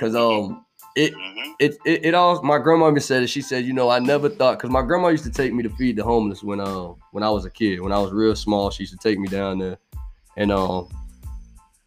[0.00, 0.65] cause um.
[0.96, 1.52] It, mm-hmm.
[1.58, 3.26] it, it, it all my grandma even said it.
[3.26, 5.68] She said, you know, I never thought because my grandma used to take me to
[5.68, 7.82] feed the homeless when um when I was a kid.
[7.82, 9.76] When I was real small, she used to take me down there
[10.38, 10.88] and um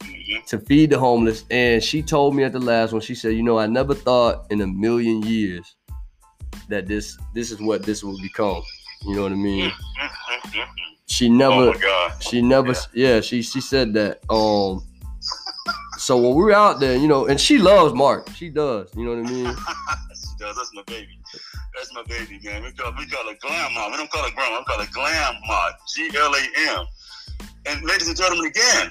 [0.02, 0.46] mm-hmm.
[0.46, 1.44] to feed the homeless.
[1.50, 4.46] And she told me at the last one, she said, you know, I never thought
[4.52, 5.76] in a million years
[6.68, 8.62] that this this is what this will become.
[9.08, 9.72] You know what I mean?
[9.72, 10.60] Mm-hmm.
[11.08, 13.16] She never oh she never yeah.
[13.16, 14.20] yeah, she she said that.
[14.30, 14.84] Um
[16.10, 18.32] so when we are out there, you know, and she loves Mark.
[18.34, 19.46] She does, you know what I mean?
[19.46, 21.20] she does, that's my baby.
[21.76, 22.64] That's my baby, man.
[22.64, 23.92] We call we call her grandma.
[23.92, 25.70] We don't call her grandma, we call her grandma.
[25.94, 26.86] G L A M.
[27.68, 28.90] And ladies and gentlemen, again,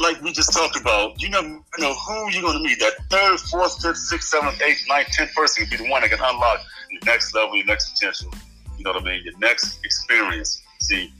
[0.00, 2.80] like we just talked about, you know, you know who you're going to meet.
[2.80, 6.10] That third, fourth, fifth, sixth, seventh, eighth, ninth, tenth person can be the one that
[6.10, 6.58] can unlock
[6.90, 8.34] your next level, your next potential.
[8.76, 9.22] You know what I mean?
[9.22, 10.60] Your next experience.
[10.80, 11.12] See,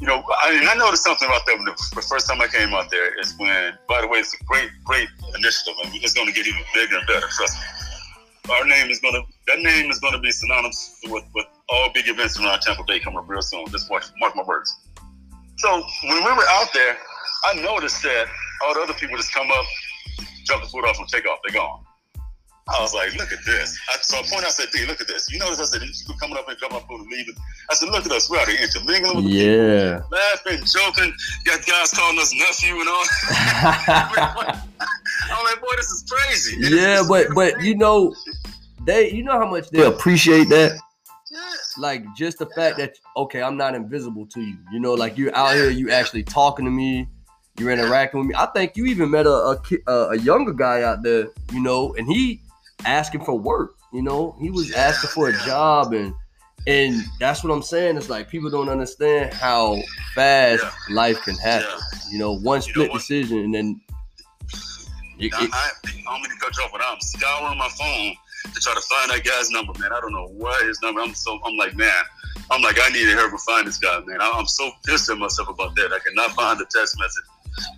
[0.00, 1.56] you know, I, and I noticed something about that.
[1.64, 4.44] The, the first time I came out there is when, by the way, it's a
[4.44, 7.26] great, great initiative, and it's going to get even bigger and better.
[7.28, 8.52] Trust me.
[8.52, 11.90] Our name is going to, that name is going to be synonymous with, with all
[11.94, 13.66] big events around Tampa Bay coming up real soon.
[13.68, 14.76] Just watch, mark my words.
[15.56, 16.96] So when we were out there,
[17.46, 18.26] I noticed that
[18.64, 19.64] all the other people just come up,
[20.44, 21.38] jump the food off, and take off.
[21.44, 21.85] They're gone.
[22.68, 23.78] I was like, look at this.
[23.88, 25.30] I, so I pointed out, I said, D, look at this.
[25.30, 27.34] You notice I said, these people coming up and coming up and leaving.
[27.70, 28.28] I said, look at us.
[28.28, 30.00] We're out here intermingling with yeah.
[30.00, 31.14] people, laughing, joking.
[31.44, 33.04] Got guys calling us nephew and all.
[35.30, 36.56] I'm like, boy, this is crazy.
[36.58, 38.14] Yeah, but but you know,
[38.84, 40.78] they you know how much they appreciate that.
[41.78, 44.56] Like just the fact that okay, I'm not invisible to you.
[44.72, 47.06] You know, like you're out here, you actually talking to me,
[47.58, 48.34] you're interacting with me.
[48.34, 52.08] I think you even met a a, a younger guy out there, you know, and
[52.08, 52.40] he
[52.86, 53.74] asking for work.
[53.92, 56.14] You know, he was asking for a job and
[56.66, 57.96] and that's what I'm saying.
[57.96, 59.80] It's like people don't understand how
[60.14, 60.94] fast yeah.
[60.94, 61.68] life can happen.
[61.70, 62.00] Yeah.
[62.10, 63.80] You know, one split you know decision and then.
[65.18, 68.14] It, I, I, I don't mean to cut you off, but I'm scouring my phone
[68.52, 69.92] to try to find that guy's number, man.
[69.92, 71.00] I don't know what his number.
[71.00, 71.90] I'm so I'm like, man,
[72.50, 74.20] I'm like, I need to help him find this guy, man.
[74.20, 75.92] I, am so pissed at myself about that.
[75.92, 77.24] I cannot find the text message,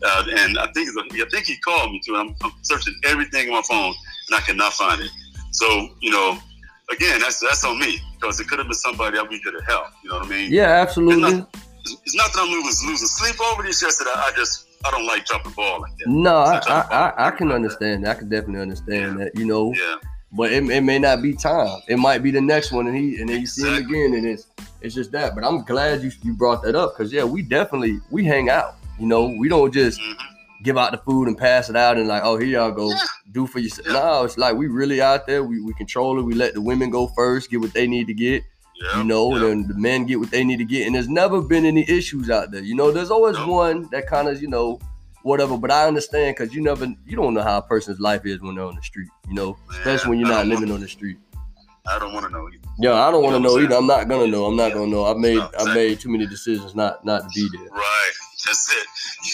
[0.02, 2.16] uh, and I think I think he called me too.
[2.16, 3.94] I'm, I'm searching everything on my phone,
[4.28, 5.10] and I cannot find it.
[5.52, 6.38] So you know,
[6.90, 9.66] again, that's that's on me because it could have been somebody that we could have
[9.66, 9.92] helped.
[10.02, 10.52] You know what I mean?
[10.52, 11.22] Yeah, absolutely.
[11.22, 11.56] It's not,
[12.04, 13.68] it's not that I'm losing, losing sleep over it.
[13.68, 16.08] It's just that I, I just I don't like dropping ball like that.
[16.08, 18.04] No, I, I, I, I, can understand.
[18.04, 18.16] That.
[18.16, 19.24] I can definitely understand yeah.
[19.24, 19.38] that.
[19.38, 19.96] You know, yeah.
[20.30, 21.80] But it, it may not be time.
[21.88, 24.26] It might be the next one, and he and then you see him again, and
[24.26, 24.46] it's
[24.82, 25.34] it's just that.
[25.34, 28.76] But I'm glad you you brought that up because yeah, we definitely we hang out.
[28.98, 30.62] You know, we don't just mm-hmm.
[30.64, 32.98] give out the food and pass it out and like, oh, here y'all go, yeah.
[33.32, 33.86] Do for yourself.
[33.86, 33.94] Yeah.
[33.94, 35.44] No, it's like we really out there.
[35.44, 36.22] We we control it.
[36.22, 38.44] We let the women go first, get what they need to get.
[38.80, 38.98] Yeah.
[38.98, 40.86] You know, and then the men get what they need to get.
[40.86, 42.62] And there's never been any issues out there.
[42.62, 43.48] You know, there's always nope.
[43.48, 44.78] one that kind of, you know,
[45.22, 45.58] whatever.
[45.58, 48.54] But I understand because you never, you don't know how a person's life is when
[48.54, 49.08] they're on the street.
[49.26, 51.18] You know, Man, especially when you're not living on the street.
[51.88, 52.68] I don't want to know either.
[52.78, 53.74] Yeah, I don't want to know either.
[53.74, 54.44] I'm not gonna know.
[54.44, 55.06] I'm not gonna know.
[55.06, 55.70] I've made no, exactly.
[55.70, 57.68] I made too many decisions not not to be there.
[57.70, 58.12] Right.
[58.48, 58.86] That's it.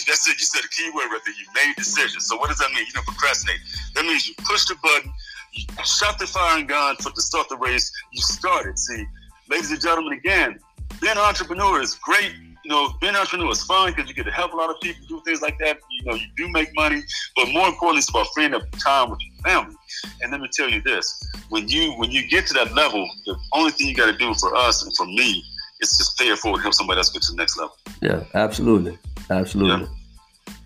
[0.07, 0.37] That's it.
[0.37, 1.33] You said a key word right there.
[1.39, 2.27] You made decisions.
[2.27, 2.85] So what does that mean?
[2.85, 3.59] You don't procrastinate.
[3.95, 5.09] That means you push the button,
[5.53, 7.89] you shot the firing gun for to start the race.
[8.11, 8.77] You started.
[8.77, 9.05] See,
[9.49, 10.59] ladies and gentlemen, again,
[10.99, 12.33] being an entrepreneur is great
[12.65, 14.81] you know, being an entrepreneur is fun because you get to help a lot of
[14.81, 15.77] people do things like that.
[15.91, 17.03] You know, you do make money,
[17.35, 19.75] but more importantly, it's about freeing up time with your family.
[20.23, 23.37] And let me tell you this: when you when you get to that level, the
[23.53, 25.43] only thing you got to do for us and for me
[25.81, 27.77] is just pay it forward, help somebody else get to the next level.
[28.01, 28.97] Yeah, absolutely,
[29.29, 29.85] absolutely.
[29.85, 29.91] Yeah.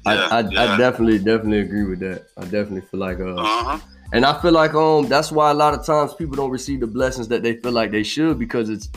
[0.05, 0.73] I, yeah, I, yeah.
[0.73, 2.27] I, definitely definitely agree with that.
[2.37, 3.79] I definitely feel like uh, uh-huh.
[4.13, 6.87] and I feel like um that's why a lot of times people don't receive the
[6.87, 8.89] blessings that they feel like they should because it's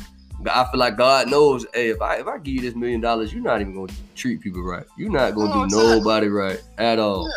[0.51, 3.33] I feel like God knows, hey, if I if I give you this million dollars,
[3.33, 4.85] you're not even gonna treat people right.
[4.97, 5.99] You're not gonna oh, do exactly.
[5.99, 7.31] nobody right at all.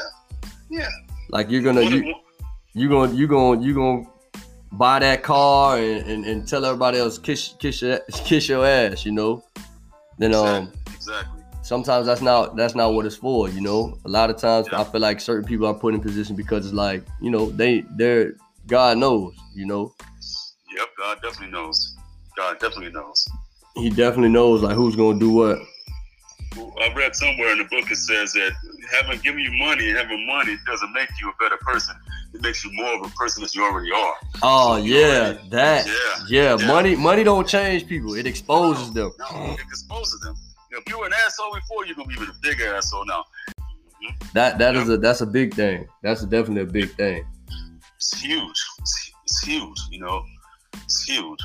[0.70, 0.80] Yeah.
[0.80, 0.90] yeah.
[1.30, 2.16] Like you're gonna you
[2.74, 4.08] you gonna you're gonna you're gonna
[4.78, 9.06] buy that car and, and, and tell everybody else kiss kiss your kiss your ass,
[9.06, 9.44] you know.
[10.18, 11.44] Then um exactly.
[11.62, 13.98] Sometimes that's not that's not what it's for, you know.
[14.06, 14.82] A lot of times yeah.
[14.82, 17.84] I feel like certain people are put in position because it's like, you know, they
[17.96, 18.34] they're
[18.68, 19.94] God knows, you know.
[20.76, 21.96] Yep, God definitely knows.
[22.36, 23.28] God definitely knows.
[23.76, 25.60] He definitely knows like who's gonna do what.
[26.82, 28.52] I read somewhere in the book it says that
[28.92, 31.96] having giving you money and having money doesn't make you a better person.
[32.34, 34.14] It makes you more of a person that you already are.
[34.44, 35.94] Oh so yeah, already, that yeah,
[36.28, 38.16] yeah, yeah, Money money don't change people.
[38.16, 39.12] It exposes no, them.
[39.20, 40.36] No, it exposes them.
[40.72, 43.24] If you were an asshole before, you're gonna be a bigger asshole now.
[43.60, 44.28] Mm-hmm.
[44.34, 45.88] That that is a that's a big thing.
[46.04, 47.26] That's definitely a big thing.
[47.96, 48.66] It's huge.
[48.80, 49.78] It's, it's huge.
[49.90, 50.26] You know,
[50.74, 51.40] it's huge.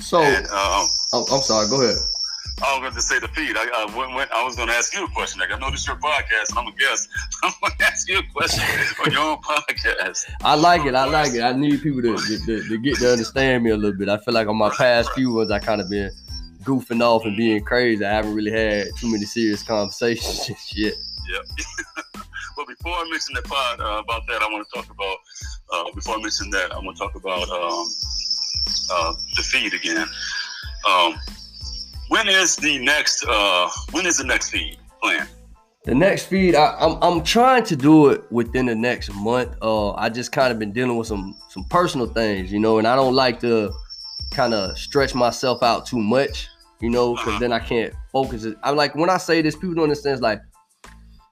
[0.00, 1.68] So, and, um, oh, I'm sorry.
[1.68, 1.96] Go ahead.
[2.64, 3.56] I was going to say the feed.
[3.56, 5.40] I, I, when, when, I was going to ask you a question.
[5.40, 7.08] Like, I know this your podcast, and I'm a guest.
[7.42, 8.64] I'm going to ask you a question
[9.04, 10.24] on your own podcast.
[10.42, 10.94] I like it.
[10.94, 11.42] I like it.
[11.42, 14.08] I need people to, to, to, get to understand me a little bit.
[14.08, 16.10] I feel like on my past few ones, I kind of been
[16.64, 18.04] goofing off and being crazy.
[18.04, 20.94] I haven't really had too many serious conversations yet.
[21.28, 21.44] Yep.
[22.56, 25.16] but before I mention the part uh, about that, I want to talk about.
[25.70, 27.88] Uh, before I mention that, I want to talk about um,
[28.90, 30.06] uh, the feed again.
[30.88, 31.14] Um,
[32.08, 33.24] when is the next?
[33.26, 35.26] Uh, when is the next feed plan?
[35.84, 39.56] The next feed, I, am I'm, I'm trying to do it within the next month.
[39.62, 42.86] Uh, I just kind of been dealing with some some personal things, you know, and
[42.86, 43.72] I don't like to
[44.30, 46.48] kind of stretch myself out too much,
[46.80, 47.38] you know, because uh-huh.
[47.38, 48.44] then I can't focus.
[48.44, 48.58] It.
[48.62, 50.14] I'm like when I say this, people don't understand.
[50.14, 50.40] It's like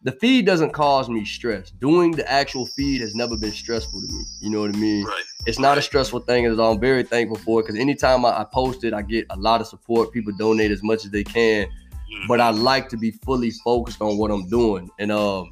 [0.07, 1.73] the feed doesn't cause me stress.
[1.73, 4.23] Doing the actual feed has never been stressful to me.
[4.41, 5.05] You know what I mean?
[5.05, 5.25] Right.
[5.47, 6.75] It's not a stressful thing at all.
[6.75, 9.61] I'm very thankful for it because anytime I, I, post it, I get a lot
[9.61, 10.13] of support.
[10.13, 11.67] People donate as much as they can.
[11.67, 12.29] Mm-hmm.
[12.29, 14.89] But I like to be fully focused on what I'm doing.
[15.01, 15.51] And um,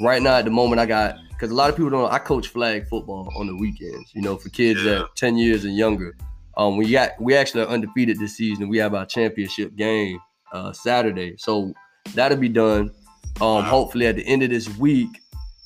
[0.00, 2.12] right now at the moment, I got because a lot of people don't.
[2.12, 4.14] I coach flag football on the weekends.
[4.14, 4.98] You know, for kids yeah.
[4.98, 6.16] that 10 years and younger.
[6.56, 8.68] Um, we got we actually are undefeated this season.
[8.68, 10.20] We have our championship game
[10.52, 11.74] uh, Saturday, so
[12.14, 12.92] that'll be done.
[13.40, 15.08] Um, hopefully at the end of this week,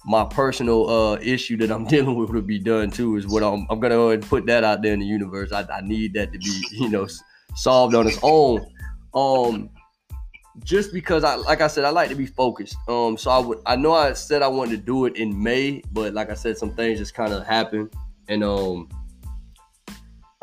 [0.07, 3.16] my personal uh issue that I'm dealing with will be done too.
[3.16, 5.53] Is what I'm, I'm gonna go ahead and put that out there in the universe.
[5.53, 7.07] I, I need that to be you know
[7.55, 8.66] solved on its own.
[9.14, 9.70] Um,
[10.62, 12.77] just because I like I said I like to be focused.
[12.88, 15.83] Um, so I would I know I said I wanted to do it in May,
[15.92, 17.92] but like I said, some things just kind of happened,
[18.29, 18.88] and um,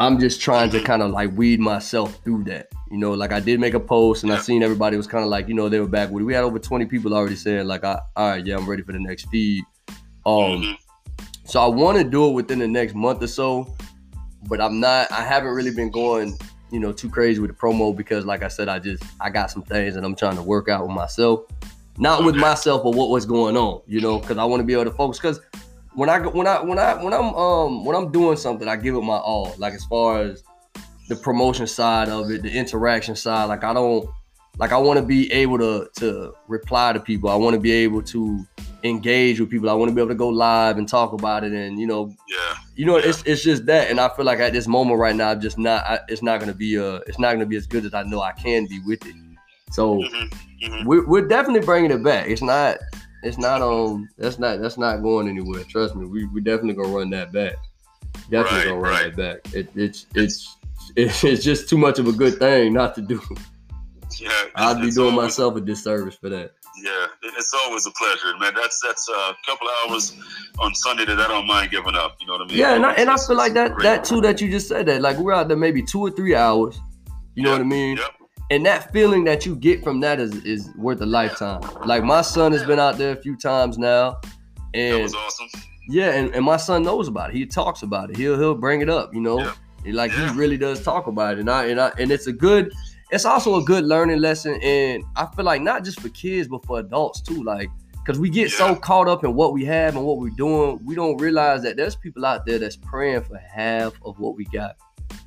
[0.02, 2.70] I'm just trying to kind of like weed myself through that.
[2.90, 5.30] You know, like I did make a post and I seen everybody was kind of
[5.30, 6.26] like, you know, they were back with it.
[6.26, 8.94] We had over 20 people already saying, like, I, all right, yeah, I'm ready for
[8.94, 9.64] the next feed.
[10.26, 11.26] Um, mm-hmm.
[11.46, 13.76] so I want to do it within the next month or so,
[14.50, 16.36] but I'm not, I haven't really been going,
[16.72, 19.52] you know, too crazy with the promo because, like I said, I just, I got
[19.52, 21.42] some things and I'm trying to work out with myself.
[22.00, 24.74] Not with myself, but what was going on, you know, because I want to be
[24.74, 25.20] able to focus.
[25.20, 25.42] Because
[25.94, 28.96] when I when I when I when I'm um when I'm doing something, I give
[28.96, 29.54] it my all.
[29.58, 30.44] Like as far as
[31.10, 33.46] the promotion side of it, the interaction side.
[33.46, 34.10] Like I don't
[34.58, 37.30] like I want to be able to to reply to people.
[37.30, 38.46] I want to be able to
[38.84, 39.70] engage with people.
[39.70, 41.52] I want to be able to go live and talk about it.
[41.52, 43.10] And you know, yeah, you know, yeah.
[43.10, 43.90] it's it's just that.
[43.90, 45.86] And I feel like at this moment right now, I'm just not.
[45.86, 48.22] I, it's not gonna be uh it's not gonna be as good as I know
[48.22, 49.16] I can be with it.
[49.72, 50.66] So mm-hmm.
[50.66, 50.88] Mm-hmm.
[50.88, 52.28] We're, we're definitely bringing it back.
[52.28, 52.78] It's not.
[53.24, 54.10] It's not um.
[54.18, 54.62] That's not.
[54.62, 55.64] That's not going anywhere.
[55.64, 56.06] Trust me.
[56.06, 57.56] We we definitely gonna run that back.
[58.30, 59.16] Definitely right, gonna run right.
[59.16, 59.54] that back.
[59.54, 60.58] It, it's it's
[60.96, 63.22] it's just too much of a good thing not to do.
[64.20, 66.52] Yeah, I'd be doing always, myself a disservice for that.
[66.84, 68.54] Yeah, it's always a pleasure, man.
[68.54, 70.16] That's that's a couple hours
[70.60, 72.18] on Sunday that I don't mind giving up.
[72.20, 72.58] You know what I mean?
[72.58, 73.84] Yeah, and I, and I feel like that great.
[73.84, 76.36] that too that you just said that like we're out there maybe two or three
[76.36, 76.80] hours.
[77.36, 77.98] You know what I mean?
[77.98, 78.21] Yep.
[78.52, 81.62] And that feeling that you get from that is is worth a lifetime.
[81.86, 84.22] Like my son has been out there a few times now,
[84.76, 85.48] and that was awesome.
[85.90, 87.36] Yeah, and, and my son knows about it.
[87.36, 88.18] He talks about it.
[88.18, 89.14] He'll he'll bring it up.
[89.16, 89.40] You know.
[89.40, 90.32] Yep like yeah.
[90.32, 92.72] he really does talk about it, and I and I and it's a good.
[93.12, 96.66] It's also a good learning lesson, and I feel like not just for kids but
[96.66, 97.44] for adults too.
[97.44, 98.58] Like, because we get yeah.
[98.58, 101.76] so caught up in what we have and what we're doing, we don't realize that
[101.76, 104.78] there's people out there that's praying for half of what we got.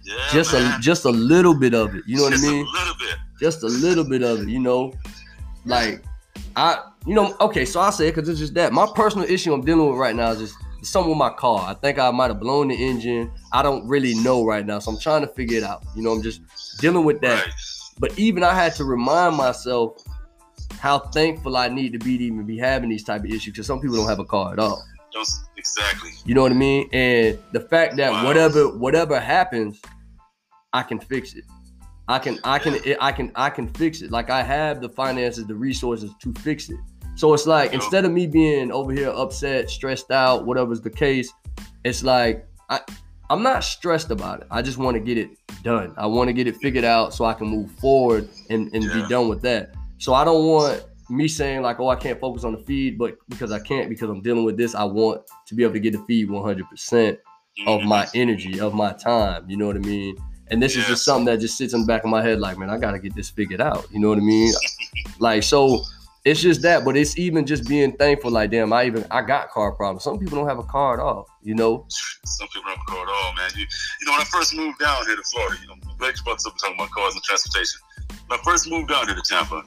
[0.02, 0.78] Yeah, just man.
[0.78, 2.04] a just a little bit of it.
[2.06, 2.66] You know just what I mean?
[3.40, 3.60] A little bit.
[3.60, 4.48] Just a little bit of it.
[4.48, 4.92] You know,
[5.64, 6.02] like
[6.56, 7.64] I, you know, okay.
[7.64, 10.14] So I say it because it's just that my personal issue I'm dealing with right
[10.14, 11.68] now is just something with my car.
[11.68, 13.30] I think I might have blown the engine.
[13.52, 15.82] I don't really know right now, so I'm trying to figure it out.
[15.96, 16.40] You know, I'm just
[16.80, 17.44] dealing with that.
[17.44, 17.54] Right.
[17.98, 20.02] But even I had to remind myself
[20.78, 23.66] how thankful I need to be to even be having these type of issues because
[23.66, 24.84] some people don't have a car at all.
[25.12, 26.10] Just exactly.
[26.24, 26.88] You know what I mean?
[26.92, 28.26] And the fact that wow.
[28.26, 29.80] whatever whatever happens,
[30.72, 31.44] I can fix it.
[32.08, 34.10] I can I can I can I can fix it.
[34.10, 36.78] Like I have the finances, the resources to fix it.
[37.16, 41.32] So it's like instead of me being over here upset, stressed out, whatever's the case,
[41.84, 42.80] it's like I
[43.30, 44.46] I'm not stressed about it.
[44.50, 45.30] I just want to get it
[45.62, 45.94] done.
[45.96, 49.02] I want to get it figured out so I can move forward and, and yeah.
[49.02, 49.74] be done with that.
[49.98, 53.16] So I don't want me saying like, oh, I can't focus on the feed, but
[53.28, 55.92] because I can't because I'm dealing with this, I want to be able to get
[55.92, 57.18] the feed 100 percent
[57.66, 58.18] of my mm-hmm.
[58.18, 59.48] energy, of my time.
[59.48, 60.16] You know what I mean?
[60.50, 62.58] And this is just something that just sits in the back of my head, like,
[62.58, 63.86] man, I gotta get this figured out.
[63.90, 64.52] You know what I mean?
[65.18, 65.84] like, so
[66.24, 68.30] it's just that, but it's even just being thankful.
[68.30, 70.04] Like, damn, I even I got car problems.
[70.04, 71.28] Some people don't have a car at all.
[71.42, 71.86] You know.
[71.88, 73.50] Some people don't have a car at all, man.
[73.54, 73.66] You,
[74.00, 76.50] you know, when I first moved down here to Florida, you know, Blake's about to
[76.60, 77.80] talking about cars and transportation.
[78.26, 79.62] When I first moved down here to Tampa,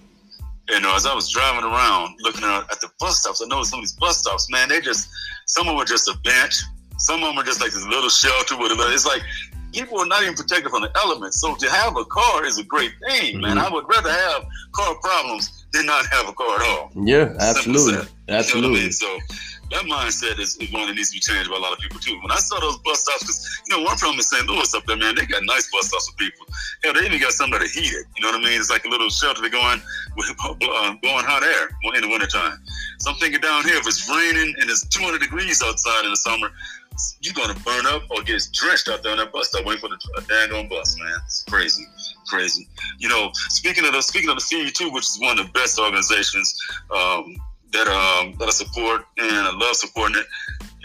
[0.70, 3.72] you know, as I was driving around looking at, at the bus stops, I noticed
[3.72, 5.10] some of these bus stops, man, they just,
[5.46, 6.62] some of them were just a bench.
[6.98, 9.22] Some of them are just like this little shelter with a it's like
[9.78, 11.40] people are not even protected from the elements.
[11.40, 13.42] So to have a car is a great thing, mm-hmm.
[13.42, 13.58] man.
[13.58, 16.92] I would rather have car problems than not have a car at all.
[16.96, 18.08] Yeah, absolutely.
[18.30, 18.80] Absolutely.
[18.80, 19.18] You know So
[19.72, 22.00] that mindset is, is, one that needs to be changed by a lot of people
[22.00, 22.18] too.
[22.22, 24.48] When I saw those bus stops, because you know, one from in St.
[24.48, 26.46] Louis up there, man, they got nice bus stops for people.
[26.84, 28.06] Hell, they even got some to heat it.
[28.16, 28.60] You know what I mean?
[28.60, 29.82] It's like a little shelter to go in
[30.16, 30.54] with uh,
[31.02, 32.60] blowing hot air in the wintertime.
[33.00, 36.18] So I'm thinking down here, if it's raining and it's 200 degrees outside in the
[36.18, 36.50] summer,
[37.22, 39.90] you're gonna burn up or get drenched out there on that bus stop waiting for
[39.90, 41.14] the daggone bus, man.
[41.26, 41.86] It's crazy,
[42.28, 42.68] crazy.
[42.98, 45.52] You know, speaking of the speaking of the feed too, which is one of the
[45.52, 46.58] best organizations
[46.90, 47.36] um,
[47.74, 50.28] that um, that I support and I love supporting it.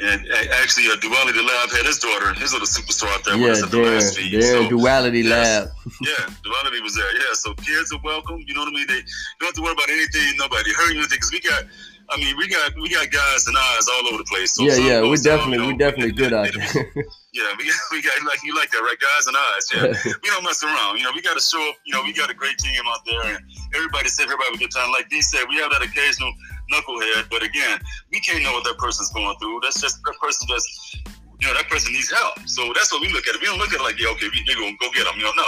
[0.02, 0.26] And
[0.58, 3.36] actually, uh, Duality Lab had his daughter, his little superstar out there.
[3.36, 5.68] Yeah, Darren, Darren so, Duality yes, Lab.
[6.02, 7.12] yeah, Duality was there.
[7.14, 8.42] Yeah, so kids are welcome.
[8.46, 8.86] You know what I mean?
[8.88, 8.98] They
[9.38, 10.34] don't have to worry about anything.
[10.38, 11.64] Nobody hurt you anything because we got
[12.12, 14.54] I mean, we got we got guys and eyes all over the place.
[14.54, 16.92] So yeah, yeah, we definitely we definitely good out there.
[17.32, 18.98] yeah, we got, we got like you like that, right?
[19.00, 19.64] Guys and eyes.
[19.72, 20.98] Yeah, we don't mess around.
[20.98, 21.76] You know, we got to show up.
[21.86, 24.58] You know, we got a great team out there, and everybody said everybody have a
[24.58, 24.90] good time.
[24.90, 26.32] Like D said, we have that occasional
[26.72, 27.78] knucklehead, but again,
[28.10, 29.60] we can't know what that person's going through.
[29.62, 30.96] That's just that person just
[31.42, 32.38] you know, that person needs help.
[32.46, 33.34] So that's what we look at.
[33.40, 35.14] We don't look at it like, yeah, okay, we, are gonna go get them.
[35.16, 35.44] You know, no,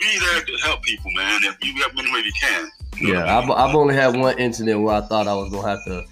[0.00, 2.68] we there to help people, man, and we have many way we can.
[2.96, 3.50] You know yeah, I mean?
[3.52, 6.04] I've, I've only had one incident where I thought I was gonna have to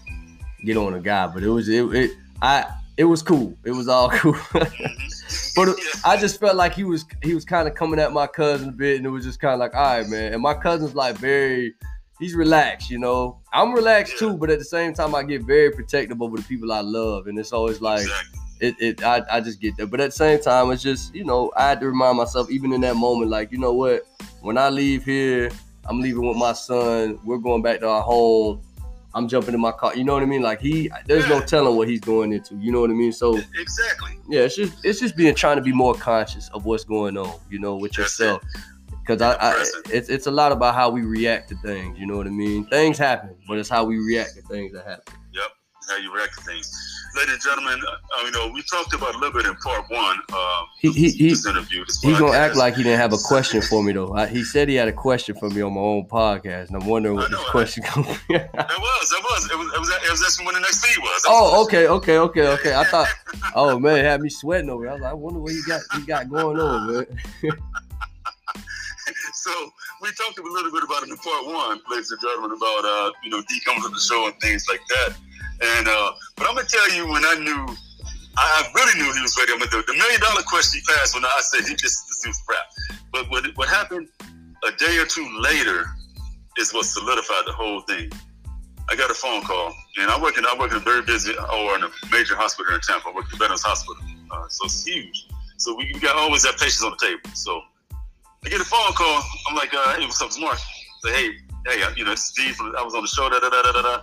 [0.65, 2.11] get on a guy, but it was it, it
[2.41, 2.65] I
[2.97, 3.57] it was cool.
[3.65, 4.37] It was all cool.
[4.53, 5.69] but
[6.05, 8.73] I just felt like he was he was kind of coming at my cousin a
[8.73, 10.33] bit, and it was just kind of like, all right, man.
[10.33, 11.75] And my cousin's like very
[12.25, 13.39] he's relaxed, you know.
[13.53, 16.73] I'm relaxed too, but at the same time, I get very protective over the people
[16.73, 18.07] I love, and it's always like.
[18.61, 19.89] It, it I, I just get that.
[19.89, 22.73] But at the same time, it's just, you know, I had to remind myself, even
[22.73, 24.07] in that moment, like, you know what?
[24.41, 25.51] When I leave here,
[25.87, 27.19] I'm leaving with my son.
[27.25, 28.63] We're going back to our home.
[29.13, 29.95] I'm jumping in my car.
[29.95, 30.43] You know what I mean?
[30.43, 31.41] Like he, there's yeah.
[31.41, 32.57] no telling what he's going into.
[32.57, 33.13] You know what I mean?
[33.13, 34.19] So exactly.
[34.29, 37.39] Yeah, it's just it's just being trying to be more conscious of what's going on.
[37.51, 38.43] You know, with That's yourself.
[39.05, 41.99] Because I, I, it's it's a lot about how we react to things.
[41.99, 42.65] You know what I mean?
[42.67, 45.15] Things happen, but it's how we react to things that happen.
[45.33, 45.49] Yep,
[45.89, 49.19] how you react to things ladies and gentlemen, uh, you know, we talked about a
[49.19, 50.19] little bit in part one.
[50.33, 53.63] Uh, he, he, he, interview, this he's gonna act like he didn't have a question
[53.63, 54.13] for me though.
[54.15, 56.89] I, he said he had a question for me on my own podcast, and I'm
[56.89, 58.07] wondering what know, this question comes.
[58.07, 61.01] it was, it was, it was, it was, it was asking when the next feed
[61.01, 61.25] was.
[61.27, 62.75] Oh, okay, okay, okay, okay.
[62.75, 63.09] I thought,
[63.55, 64.89] oh man, it had me sweating over.
[64.89, 67.07] I was like, I wonder what he got, he got going on, man.
[69.35, 69.53] so
[70.03, 73.11] we talked a little bit about it in part one, ladies and gentlemen, about uh,
[73.23, 75.17] you know, D coming to the show and things like that.
[75.61, 77.63] And uh, but I'm gonna tell you when I knew,
[78.37, 79.53] I really knew he was ready.
[79.53, 82.21] I'm mean, the, the million dollar question he passed when I said he just this
[82.25, 82.67] dude's rap.
[83.13, 84.09] But what what happened
[84.65, 85.85] a day or two later
[86.59, 88.11] is what solidified the whole thing.
[88.89, 91.33] I got a phone call, and I work in I work in a very busy
[91.33, 93.09] or in a major hospital in Tampa.
[93.09, 95.29] I work at Veterans Hospital, uh, so it's huge.
[95.57, 97.31] So we, we got always have patients on the table.
[97.35, 97.63] So
[98.45, 99.23] I get a phone call.
[99.49, 100.59] I'm like, uh, hey, what's up, Mark?
[101.03, 101.29] Say, hey,
[101.67, 102.55] hey, uh, you know, it's Steve.
[102.57, 103.29] From, I was on the show.
[103.29, 104.03] Da da da da da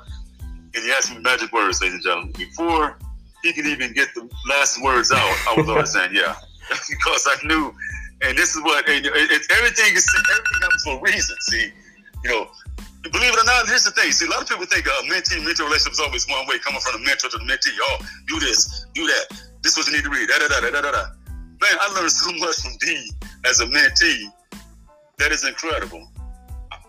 [0.74, 2.32] and he asked me magic words, ladies and gentlemen.
[2.38, 2.98] Before
[3.44, 5.20] he could even get the last words out,
[5.50, 6.36] I was already saying, yeah.
[6.90, 7.76] because I knew,
[8.22, 11.72] and this is what, and everything is, everything happens for a reason, see.
[12.24, 12.48] You know,
[13.04, 14.12] believe it or not, here's the thing.
[14.12, 16.80] See, a lot of people think a uh, mentee-mentor relationship is always one way, coming
[16.80, 17.76] from the mentor to the mentee.
[17.82, 19.36] Oh, do this, do that.
[19.62, 20.30] This is what you need to read.
[20.30, 21.04] Da da da da da da.
[21.60, 23.12] Man, I learned so much from D
[23.46, 24.26] as a mentee.
[25.18, 26.08] That is incredible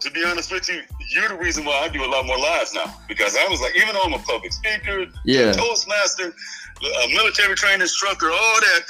[0.03, 2.75] to be honest with you, you're the reason why I do a lot more lives
[2.75, 2.93] now.
[3.09, 6.35] Because I was like, even though I'm a public speaker, yeah, Toastmaster,
[7.05, 8.81] a military training instructor, all that,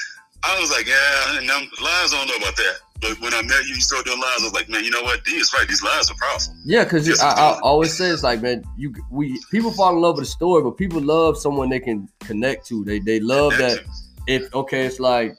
[0.43, 2.77] I was like, yeah, and them lives, I don't know about that.
[3.01, 4.43] But when I met you, you started doing lives.
[4.43, 5.25] I was like, man, you know what?
[5.25, 5.67] D is right.
[5.67, 6.55] These lives are powerful.
[6.65, 10.17] Yeah, because I, I, always say it's like, man, you we people fall in love
[10.17, 12.85] with a story, but people love someone they can connect to.
[12.85, 13.85] They they love connect that.
[13.85, 14.33] To.
[14.33, 15.37] If okay, it's like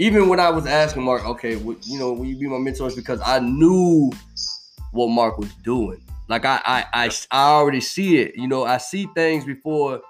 [0.00, 2.86] even when I was asking Mark, okay, you know, will you be my mentor?
[2.86, 4.10] It's because I knew
[4.92, 6.02] what Mark was doing.
[6.26, 8.34] Like I, I, I, I already see it.
[8.34, 10.00] You know, I see things before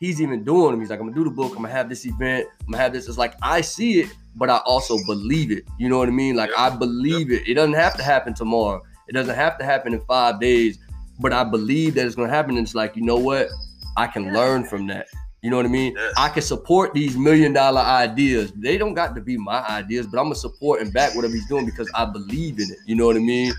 [0.00, 0.80] he's even doing them.
[0.80, 1.52] He's like, I'm gonna do the book.
[1.52, 2.46] I'm gonna have this event.
[2.60, 3.08] I'm gonna have this.
[3.08, 5.64] It's like I see it, but I also believe it.
[5.78, 6.36] You know what I mean?
[6.36, 7.48] Like I believe it.
[7.48, 8.82] It doesn't have to happen tomorrow.
[9.08, 10.78] It doesn't have to happen in five days.
[11.20, 12.58] But I believe that it's gonna happen.
[12.58, 13.48] And it's like, you know what?
[13.96, 15.06] I can learn from that.
[15.42, 15.94] You know what I mean?
[15.96, 16.14] Yes.
[16.16, 18.52] I can support these million dollar ideas.
[18.56, 21.46] They don't got to be my ideas, but I'm gonna support and back whatever he's
[21.46, 22.78] doing because I believe in it.
[22.86, 23.52] You know what I mean?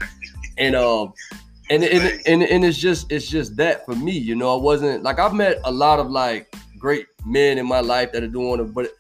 [0.58, 1.14] and um
[1.70, 5.02] and and, and and it's just it's just that for me you know i wasn't
[5.04, 8.60] like i've met a lot of like great men in my life that are doing
[8.60, 8.92] it but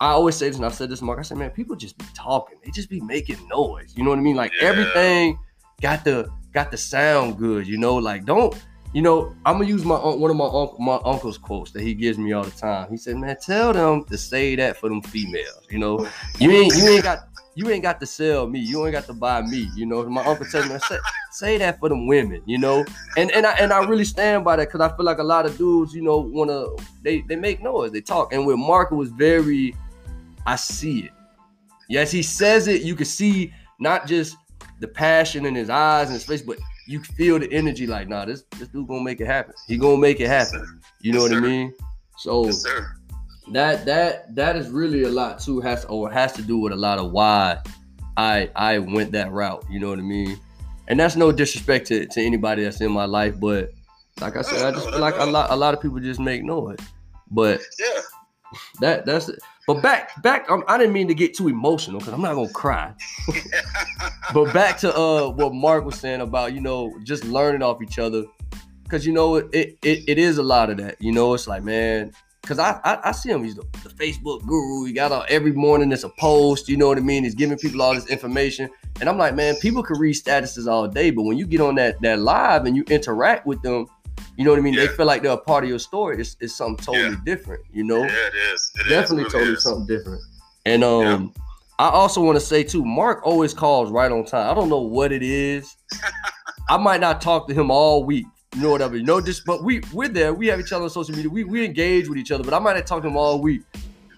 [0.00, 2.04] i always say this and i said this mark i said man people just be
[2.12, 4.68] talking they just be making noise you know what i mean like yeah.
[4.68, 5.38] everything
[5.80, 8.54] got the got the sound good, you know, like don't
[8.94, 11.94] you know, I'm gonna use my one of my uncle my uncle's quotes that he
[11.94, 12.88] gives me all the time.
[12.90, 15.66] He said, "Man, tell them to say that for them females.
[15.68, 18.60] You know, you ain't you ain't got you ain't got to sell me.
[18.60, 19.68] You ain't got to buy me.
[19.74, 20.98] You know, my uncle tells me, say,
[21.32, 22.42] say that for them women.
[22.46, 22.84] You know,
[23.16, 25.44] and and I and I really stand by that because I feel like a lot
[25.44, 26.66] of dudes, you know, wanna
[27.02, 29.74] they they make noise, they talk, and with Mark was very,
[30.46, 31.12] I see it.
[31.88, 32.82] Yes, he says it.
[32.82, 34.36] You can see not just
[34.78, 38.24] the passion in his eyes and his face, but you feel the energy like, nah,
[38.24, 39.54] this this dude gonna make it happen.
[39.66, 40.60] He gonna make it happen.
[40.60, 41.44] Yes, you know yes, what sir.
[41.44, 41.74] I mean?
[42.18, 42.66] So yes,
[43.52, 45.60] that that that is really a lot too.
[45.60, 47.58] Has or has to do with a lot of why
[48.16, 49.64] I I went that route.
[49.70, 50.38] You know what I mean?
[50.88, 53.70] And that's no disrespect to, to anybody that's in my life, but
[54.20, 56.44] like I said, I just feel like a lot a lot of people just make
[56.44, 56.78] noise.
[57.30, 58.00] But yeah,
[58.80, 59.40] that that's it.
[59.66, 62.52] But back, back, um, I didn't mean to get too emotional because I'm not gonna
[62.52, 62.92] cry.
[64.34, 67.98] but back to uh what Mark was saying about you know just learning off each
[67.98, 68.24] other,
[68.82, 71.00] because you know it, it it is a lot of that.
[71.00, 72.12] You know, it's like man,
[72.42, 73.42] because I, I, I see him.
[73.42, 74.84] He's the, the, Facebook guru.
[74.84, 75.88] He got out every morning.
[75.88, 76.68] There's a post.
[76.68, 77.24] You know what I mean?
[77.24, 78.68] He's giving people all this information,
[79.00, 81.76] and I'm like, man, people can read statuses all day, but when you get on
[81.76, 83.86] that that live and you interact with them,
[84.36, 84.74] you know what I mean?
[84.74, 84.86] Yeah.
[84.86, 86.20] They feel like they're a part of your story.
[86.20, 87.16] It's, it's something totally yeah.
[87.24, 87.98] different, you know?
[87.98, 88.72] Yeah, it is.
[88.76, 89.32] It Definitely is.
[89.32, 89.62] totally is.
[89.62, 90.22] something different.
[90.66, 91.42] And um yeah.
[91.78, 94.50] I also want to say too, Mark always calls right on time.
[94.50, 95.76] I don't know what it is.
[96.68, 98.26] I might not talk to him all week.
[98.54, 98.96] You know whatever.
[98.96, 100.32] You know, just but we we're there.
[100.32, 101.28] We have each other on social media.
[101.28, 103.62] We we engage with each other, but I might not talk to him all week.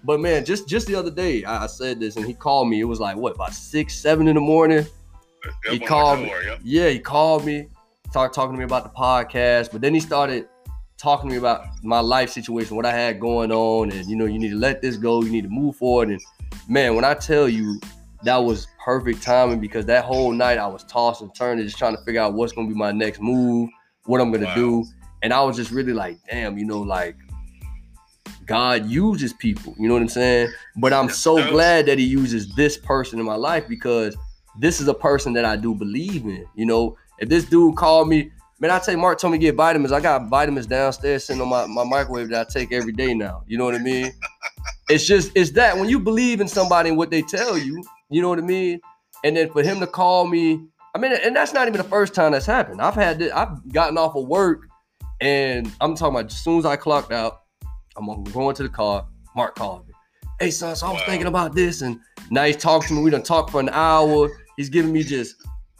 [0.04, 2.80] But man, just just the other day, I, I said this and he called me.
[2.80, 4.86] It was like what about six, seven in the morning.
[5.70, 6.32] He called me.
[6.62, 7.68] Yeah, he called me
[8.16, 10.48] started talking to me about the podcast, but then he started
[10.96, 14.24] talking to me about my life situation, what I had going on, and you know,
[14.24, 16.08] you need to let this go, you need to move forward.
[16.08, 16.18] And
[16.66, 17.78] man, when I tell you
[18.22, 21.94] that was perfect timing because that whole night I was tossing, and turning, just trying
[21.94, 23.68] to figure out what's gonna be my next move,
[24.06, 24.54] what I'm gonna wow.
[24.54, 24.84] do.
[25.22, 27.16] And I was just really like, damn, you know, like
[28.46, 30.50] God uses people, you know what I'm saying?
[30.78, 34.16] But I'm so glad that he uses this person in my life because
[34.58, 36.96] this is a person that I do believe in, you know.
[37.18, 39.92] If this dude called me, man, I tell Mark told me to get vitamins.
[39.92, 43.42] I got vitamins downstairs sitting on my, my microwave that I take every day now.
[43.46, 44.12] You know what I mean?
[44.88, 48.22] it's just it's that when you believe in somebody and what they tell you, you
[48.22, 48.80] know what I mean?
[49.24, 52.14] And then for him to call me, I mean, and that's not even the first
[52.14, 52.80] time that's happened.
[52.80, 54.66] I've had this, I've gotten off of work
[55.20, 57.42] and I'm talking about as soon as I clocked out,
[57.96, 59.06] I'm going to the car.
[59.34, 59.94] Mark called me.
[60.40, 61.06] Hey son, so I was wow.
[61.06, 61.98] thinking about this, and
[62.30, 63.02] now he's talking to me.
[63.02, 64.28] We done talked for an hour.
[64.58, 65.36] He's giving me just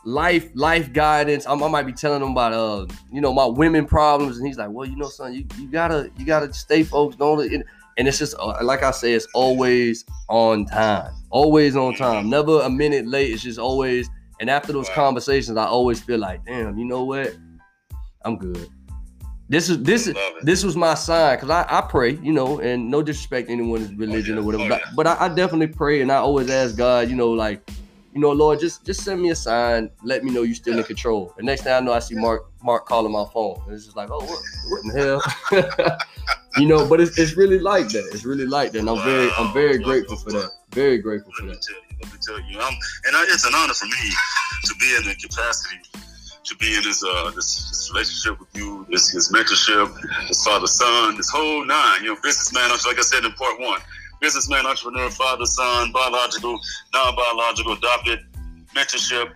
[0.07, 1.47] life life guidance.
[1.47, 4.57] I'm, i might be telling him about uh you know my women problems, and he's
[4.57, 7.67] like, well, you know, son, you, you gotta you gotta stay focused on it.
[7.99, 12.61] And it's just uh, like I say, it's always on time, always on time, never
[12.61, 13.33] a minute late.
[13.33, 14.09] It's just always.
[14.39, 14.97] And after those wow.
[14.97, 17.35] conversations, I always feel like, damn, you know what?
[18.23, 18.69] I'm good.
[19.49, 22.91] This is this is this was my sign because I, I pray, you know, and
[22.91, 24.43] no disrespect to anyone's religion oh, yeah.
[24.43, 24.81] or whatever, oh, yeah.
[24.95, 27.67] but, but I, I definitely pray and I always ask God, you know, like
[28.17, 29.91] you know, Lord, just just send me a sign.
[30.03, 31.35] Let me know you're still in control.
[31.37, 33.61] The next thing I know, I see Mark Mark calling my phone.
[33.67, 34.41] And it's just like, oh, what,
[34.71, 35.21] what in the
[35.53, 35.99] hell?
[36.57, 38.09] you know, but it's, it's really like that.
[38.15, 38.79] It's really like that.
[38.79, 39.05] And I'm wow.
[39.05, 40.51] very I'm very grateful for that.
[40.71, 41.63] Very grateful for that.
[42.01, 42.73] Let me tell you, I'm,
[43.05, 44.11] and I, it's an honor for me
[44.65, 45.77] to be in the capacity
[46.45, 49.93] to be in this uh this, this relationship with you, this his mentorship,
[50.27, 52.03] his father son, this whole nine.
[52.03, 52.71] You know, businessman.
[52.87, 53.83] Like I said in part one
[54.21, 56.59] businessman, entrepreneur, father, son, biological,
[56.95, 58.21] non-biological, adopted,
[58.75, 59.33] mentorship,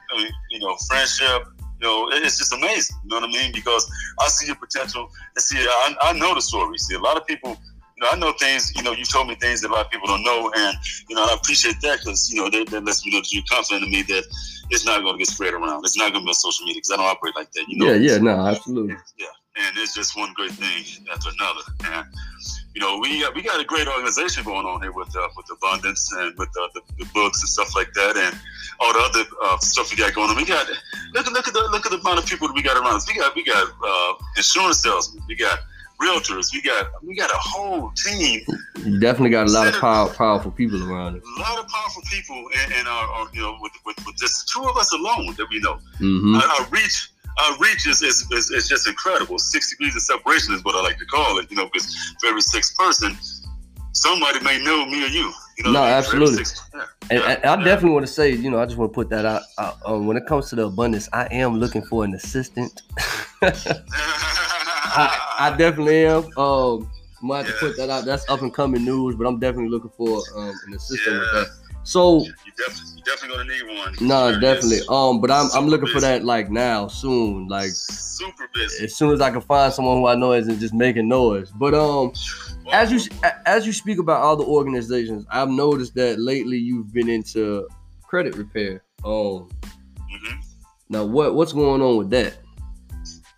[0.51, 1.47] you know, friendship.
[1.81, 2.97] You know, it's just amazing.
[3.05, 3.53] You know what I mean?
[3.53, 5.09] Because I see your potential.
[5.35, 6.77] And see, I, I know the story.
[6.77, 7.57] See, a lot of people
[8.01, 9.91] you know, I know things, you know, you told me things that a lot of
[9.91, 10.51] people don't know.
[10.57, 10.77] And,
[11.09, 13.45] you know, I appreciate that because, you know, that, that lets me know that you're
[13.51, 14.25] confident in me that
[14.71, 15.85] it's not going to get spread around.
[15.85, 17.69] It's not going to be on social media because I don't operate like that.
[17.69, 17.93] You know?
[17.93, 18.97] Yeah, yeah, no, absolutely.
[19.19, 19.27] Yeah.
[19.57, 21.61] And it's just one great thing after another.
[21.85, 22.07] And,
[22.75, 25.51] you know, we uh, we got a great organization going on here with uh, with
[25.51, 28.39] abundance and with uh, the, the, books and stuff like that, and
[28.79, 30.37] all the other uh, stuff we got going on.
[30.37, 30.69] We got
[31.13, 32.95] look at look at the look at the amount of people that we got around
[32.95, 33.09] us.
[33.09, 35.25] We got we got uh, insurance salesmen.
[35.27, 35.59] We got
[36.01, 36.53] realtors.
[36.53, 38.43] We got we got a whole team.
[38.85, 41.23] You definitely got a lot of power, powerful people around us.
[41.37, 44.49] A lot of powerful people, and, and our, our, you know, with, with, with just
[44.49, 45.75] two of us alone that we know.
[45.99, 46.37] Mm-hmm.
[46.37, 49.39] Our, our reach our reach is, is, is, is, just incredible.
[49.39, 52.27] Six degrees of separation is what I like to call it, you know, because for
[52.27, 53.17] every sixth person,
[53.93, 55.33] somebody may know me or you.
[55.59, 56.45] you know no, absolutely.
[56.75, 56.85] yeah.
[57.11, 57.53] And, yeah.
[57.53, 59.43] I, definitely want to say, you know, I just want to put that out.
[59.59, 62.83] out um, when it comes to the abundance, I am looking for an assistant.
[63.43, 66.25] I, I, definitely am.
[66.37, 66.91] Um,
[67.23, 68.05] I might have to put that out.
[68.05, 71.49] That's up and coming news, but I'm definitely looking for um, an assistant with that.
[71.83, 73.95] So you definitely, you definitely gonna need one.
[74.01, 74.81] No, nah, definitely.
[74.89, 75.95] Um, but I'm I'm looking busy.
[75.95, 78.85] for that like now, soon, like super busy.
[78.85, 81.51] As soon as I can find someone who I know isn't just making noise.
[81.51, 82.13] But um,
[82.73, 83.01] as you
[83.47, 87.67] as you speak about all the organizations, I've noticed that lately you've been into
[88.03, 88.83] credit repair.
[89.05, 89.49] Um,
[89.97, 90.41] mm-hmm.
[90.91, 92.37] now what what's going on with that?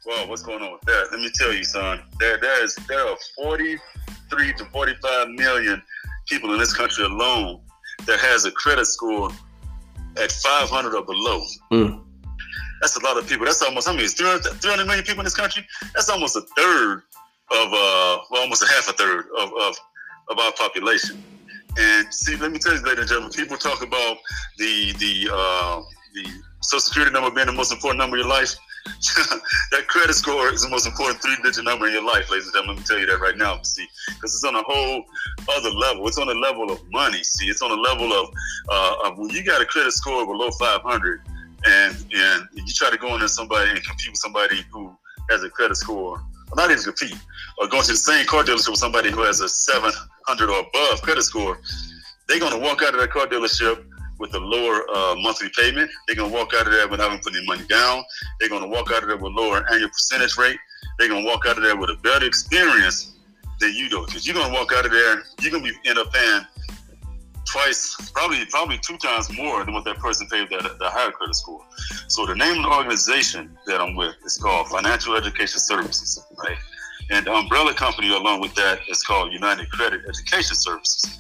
[0.05, 1.09] Well, what's going on with that?
[1.12, 2.03] Let me tell you, son.
[2.18, 5.80] There there is there are 43 to 45 million
[6.26, 7.61] people in this country alone
[8.07, 9.30] that has a credit score
[10.16, 11.44] at 500 or below.
[11.72, 12.03] Mm.
[12.80, 13.46] That's a lot of people.
[13.46, 15.66] That's almost, I mean, 300, 300 million people in this country.
[15.94, 17.03] That's almost a third
[17.50, 19.76] of, uh, well, almost a half a third of, of,
[20.30, 21.22] of our population.
[21.78, 24.18] And see, let me tell you, ladies and gentlemen, people talk about
[24.59, 25.82] the, the, uh,
[26.14, 26.26] the
[26.61, 28.55] social security number being the most important number in your life.
[29.70, 32.76] that credit score is the most important three-digit number in your life, ladies and gentlemen.
[32.76, 33.61] Let me tell you that right now.
[33.62, 35.05] See, because it's on a whole
[35.49, 36.07] other level.
[36.09, 37.22] It's on a level of money.
[37.22, 38.28] See, it's on a level of,
[38.68, 41.22] uh, of when you got a credit score below 500,
[41.64, 44.93] and and you try to go in into somebody and compete with somebody who
[45.30, 47.16] has a credit score, or not even compete,
[47.59, 51.03] or going to the same car dealership with somebody who has a 700 or above
[51.03, 51.61] credit score,
[52.28, 53.85] they're going to walk out of that car dealership
[54.23, 55.91] with a lower uh, monthly payment.
[56.07, 58.05] They're gonna walk out of there without putting any money down.
[58.39, 60.59] They're gonna walk out of there with a lower annual percentage rate.
[60.99, 63.16] They're gonna walk out of there with a better experience
[63.59, 66.12] than you do, because you're gonna walk out of there, you're gonna be end up
[66.12, 66.47] paying
[67.45, 71.35] twice, probably probably two times more than what that person paid that the higher credit
[71.35, 71.64] score.
[72.07, 76.57] So the name of the organization that I'm with is called Financial Education Services, right?
[77.11, 81.18] And the umbrella company along with that is called United Credit Education Services.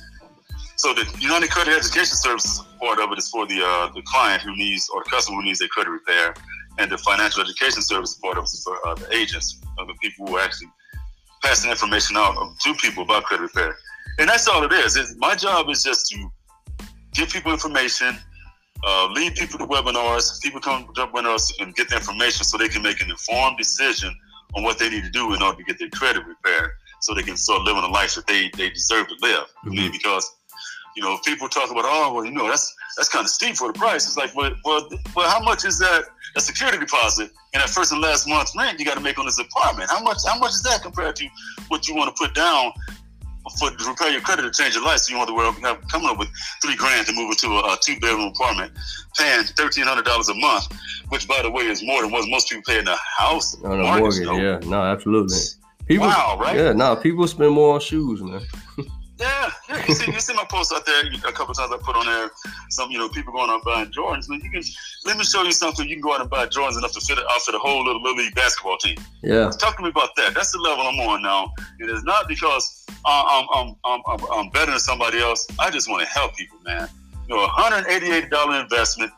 [0.76, 4.42] So the United Credit Education Services part of it is for the uh, the client
[4.42, 6.34] who needs or the customer who needs a credit repair,
[6.78, 9.94] and the financial education service part of it is for uh, the agents, or the
[10.02, 10.68] people who are actually
[11.42, 13.76] passing information out to people about credit repair.
[14.18, 14.96] And that's all it is.
[14.96, 16.30] It's, my job is just to
[17.14, 18.16] give people information,
[18.84, 20.40] uh, lead people to webinars.
[20.42, 24.14] People come to webinars and get the information so they can make an informed decision
[24.54, 26.70] on what they need to do in order to get their credit repaired,
[27.00, 29.46] so they can start living the life that they they deserve to live.
[29.64, 29.92] Mm-hmm.
[29.92, 30.30] Because
[30.96, 33.72] you know, people talk about, oh, well, you know, that's that's kind of steep for
[33.72, 34.06] the price.
[34.06, 36.04] It's like, well, well, well how much is that
[36.36, 39.26] a security deposit and that first and last month's rent you got to make on
[39.26, 39.90] this apartment?
[39.90, 40.18] How much?
[40.26, 41.28] How much is that compared to
[41.68, 42.72] what you want to put down
[43.58, 44.98] for to repair your credit to change your life?
[44.98, 46.28] So you want to world have coming up with
[46.62, 48.72] three grand to move into a, a two bedroom apartment,
[49.16, 50.68] paying thirteen hundred dollars a month,
[51.08, 53.56] which by the way is more than what most people pay in a house.
[53.64, 55.38] On a mortgage, yeah, no, absolutely.
[55.86, 56.56] People, wow, right?
[56.56, 58.40] Yeah, no, people spend more on shoes, man.
[59.18, 59.84] Yeah, yeah.
[59.86, 61.72] You see, you see my post out there a couple times.
[61.72, 62.30] I put on there
[62.70, 64.28] some, you know, people going out buying Jordans.
[64.28, 64.62] Man, you can
[65.04, 65.88] let me show you something.
[65.88, 67.84] You can go out and buy Jordans enough to fit it out for the whole
[67.84, 68.96] little, little league basketball team.
[69.22, 69.50] Yeah.
[69.50, 70.34] Talk to me about that.
[70.34, 71.52] That's the level I'm on now.
[71.78, 75.46] It is not because I'm, I'm, I'm, I'm, I'm better than somebody else.
[75.58, 76.88] I just want to help people, man.
[77.28, 79.12] You know, $188 investment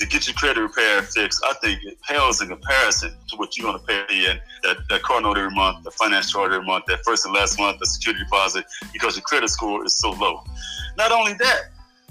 [0.00, 3.70] to get your credit repair fixed, I think it pales in comparison to what you're
[3.70, 6.86] going to pay in that, that car note every month, the finance charge every month,
[6.86, 10.42] that first and last month, the security deposit, because your credit score is so low.
[10.96, 11.64] Not only that,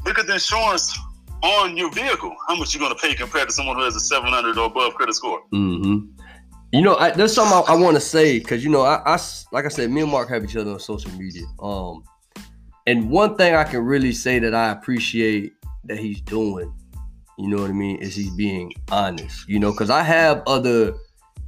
[0.05, 0.97] look at the insurance
[1.41, 2.35] on your vehicle.
[2.47, 4.93] How much you're going to pay compared to someone who has a 700 or above
[4.93, 5.41] credit score.
[5.51, 6.11] Mm-hmm.
[6.71, 9.19] You know, I, there's something I, I want to say because you know, I, I
[9.51, 11.45] like I said, me and Mark have each other on social media.
[11.59, 12.03] Um,
[12.85, 15.53] and one thing I can really say that I appreciate
[15.85, 16.71] that he's doing
[17.39, 17.97] you know what I mean?
[17.97, 19.47] Is he's being honest?
[19.47, 20.93] You know, because I have other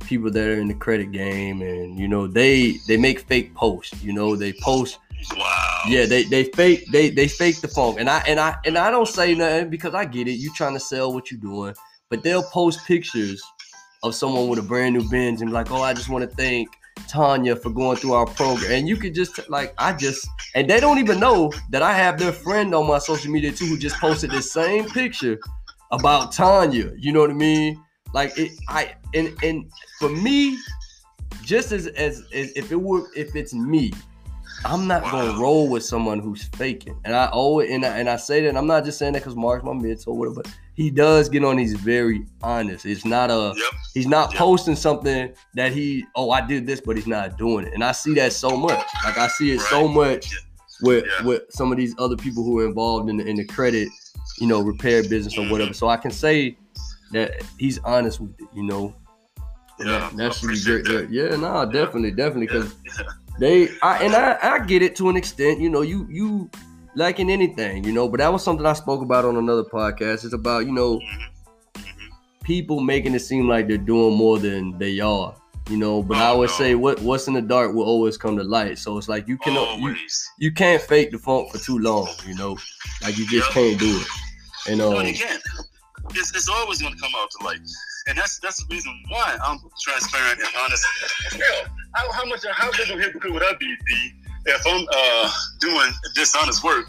[0.06, 4.02] people that are in the credit game, and you know they they make fake posts.
[4.02, 5.00] You know, they post.
[5.36, 5.82] Wow.
[5.88, 8.90] Yeah, they they fake they they fake the phone, and I and I and I
[8.90, 10.34] don't say nothing because I get it.
[10.34, 11.76] You trying to sell what you're doing,
[12.10, 13.44] but they'll post pictures
[14.04, 16.36] of someone with a brand new Benz and be like, oh, I just want to
[16.38, 16.70] thank
[17.08, 18.72] Tanya for going through our program.
[18.72, 20.26] And you could just like I just
[20.56, 23.66] and they don't even know that I have their friend on my social media too
[23.66, 25.38] who just posted the same picture
[25.92, 26.92] about Tanya.
[26.98, 27.82] You know what I mean?
[28.14, 30.58] Like it, I and and for me,
[31.44, 33.94] just as as, as if it were if it's me,
[34.66, 35.12] I'm not wow.
[35.12, 37.00] gonna roll with someone who's faking.
[37.06, 39.36] And I always and I, and I say that I'm not just saying that because
[39.36, 40.44] Mark's my mentor, whatever.
[40.44, 41.58] But he does get on.
[41.58, 42.86] He's very honest.
[42.86, 43.54] It's not a.
[43.56, 43.74] Yep.
[43.94, 44.40] He's not yep.
[44.40, 46.06] posting something that he.
[46.16, 47.74] Oh, I did this, but he's not doing it.
[47.74, 48.86] And I see that so much.
[49.06, 49.70] Like I see it right.
[49.70, 50.34] so much
[50.82, 51.26] with yeah.
[51.26, 53.90] with some of these other people who are involved in the, in the credit
[54.42, 55.72] you know, repair business or whatever.
[55.72, 56.58] So I can say
[57.12, 58.96] that he's honest with it, you know.
[59.80, 60.86] Yeah, that, that should be great.
[60.86, 61.10] That.
[61.12, 63.04] Yeah, no, nah, definitely, definitely, because yeah.
[63.40, 65.60] they, I and I, I get it to an extent.
[65.60, 66.50] You know, you you
[66.96, 68.10] in anything, you know.
[68.10, 70.26] But that was something I spoke about on another podcast.
[70.26, 71.84] It's about you know mm-hmm.
[72.44, 75.36] people making it seem like they're doing more than they are.
[75.70, 76.02] you know.
[76.02, 76.58] But oh, I always no.
[76.58, 78.80] say, what what's in the dark will always come to light.
[78.80, 79.96] So it's like you can you,
[80.40, 82.58] you can't fake the funk for too long, you know.
[83.04, 83.54] Like you just yep.
[83.54, 84.08] can't do it.
[84.68, 85.42] And um, no, you can't.
[86.12, 87.62] It's, it's always going to come out to light,
[88.08, 90.84] and that's that's the reason why I'm transparent and honest.
[91.32, 94.12] Hell, how, how much how big of a hypocrite would I be, D,
[94.46, 96.86] if I'm uh, doing dishonest work?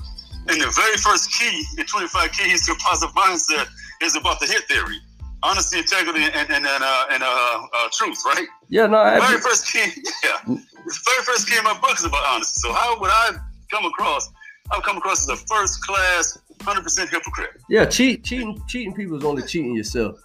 [0.48, 3.68] And the very first key the 25 keys to a positive mindset
[4.02, 4.98] is about the hit theory
[5.42, 8.46] honesty, integrity, and and and, uh, and uh, uh, truth, right?
[8.68, 9.04] Yeah, no.
[9.04, 12.60] The very first key, yeah, the very first key in my book is about honesty.
[12.60, 13.32] So how would I
[13.70, 14.30] come across?
[14.70, 17.60] I've come across as a first class, hundred percent hypocrite.
[17.68, 20.20] Yeah, cheat, cheating, cheating people is only cheating yourself.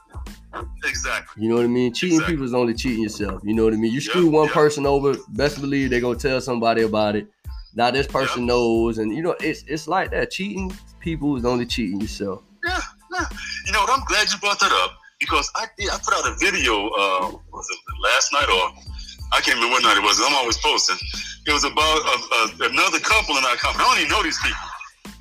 [0.86, 1.44] Exactly.
[1.44, 1.94] You know what I mean?
[1.94, 2.36] Cheating exactly.
[2.36, 3.42] people is only cheating yourself.
[3.44, 3.92] You know what I mean?
[3.92, 4.54] You screw yep, one yep.
[4.54, 7.28] person over, best believe they're gonna tell somebody about it.
[7.76, 8.48] Now this person yep.
[8.50, 10.32] knows, and you know it's it's like that.
[10.32, 12.44] Cheating people is only cheating yourself.
[12.66, 12.80] Yeah,
[13.14, 13.26] yeah.
[13.66, 14.00] You know what?
[14.00, 17.68] I'm glad you brought that up because I I put out a video uh, was
[17.70, 18.97] it last night or
[19.34, 20.20] I can't remember what night it was.
[20.24, 20.98] I'm always posting.
[21.46, 22.16] It was about a,
[22.64, 23.84] a, another couple in our company.
[23.84, 24.68] I don't even know these people,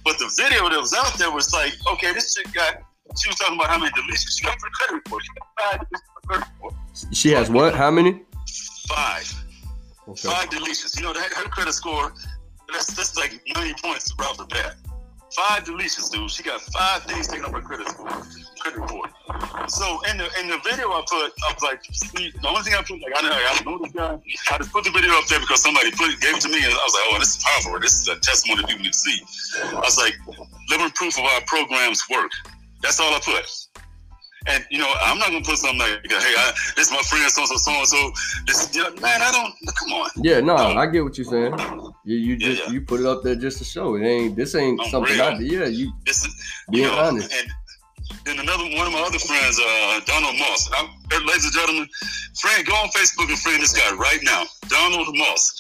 [0.05, 2.83] but the video that was out there was like, okay, this chick got.
[3.17, 5.23] She was talking about how many deletions she got for the credit report.
[5.23, 6.75] She got five credit report.
[7.13, 7.75] She has what?
[7.75, 8.23] How many?
[8.89, 9.33] Five.
[10.09, 10.29] Okay.
[10.29, 10.97] Five deletions.
[10.97, 12.13] You know, that, her credit score,
[12.73, 14.77] that's, that's like 90 points right off the bat.
[15.37, 16.31] Five deletions, dude.
[16.31, 18.09] She got five things taken off her credit score,
[18.59, 19.11] credit report.
[19.69, 22.81] So in the in the video I put, I was like, the only thing I
[22.81, 24.17] put, like I know I know this guy.
[24.51, 26.65] I just put the video up there because somebody put it, gave it to me,
[26.65, 27.79] and I was like, oh, this is powerful.
[27.81, 29.21] This is a testimony people need to see.
[29.61, 30.17] I was like,
[30.71, 32.33] living proof of our programs work.
[32.81, 33.45] That's all I put.
[34.49, 37.31] And you know, I'm not gonna put something like, "Hey, I, this is my friend,
[37.31, 38.13] so so so and so."
[38.47, 39.53] This, you know, man, I don't.
[39.75, 40.11] Come on.
[40.17, 41.59] Yeah, no, I get what you're saying.
[42.05, 42.73] You, you just yeah, yeah.
[42.73, 44.37] you put it up there just to show it ain't.
[44.37, 45.23] This ain't I'm something real.
[45.23, 45.39] I.
[45.39, 45.93] Yeah, you.
[46.05, 47.33] This is being you know, honest.
[47.33, 47.51] And
[48.25, 50.71] then another one of my other friends, uh, Donald Moss.
[50.73, 50.89] I,
[51.27, 51.89] ladies and gentlemen,
[52.41, 55.55] friend, go on Facebook and friend this guy right now, Donald Moss,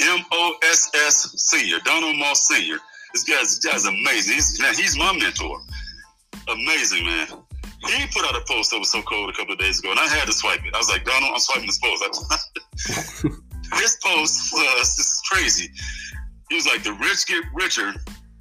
[0.00, 2.78] M O S S Senior, Donald Moss Senior.
[3.12, 4.34] This guy's, this guy's amazing.
[4.34, 5.60] He's, he's my mentor.
[6.48, 7.28] Amazing, man.
[7.86, 10.00] He put out a post that was so cold a couple of days ago, and
[10.00, 10.74] I had to swipe it.
[10.74, 12.02] I was like, Donald, I'm swiping this post.
[13.78, 15.70] this post was this is crazy.
[16.48, 17.92] He was like, the rich get richer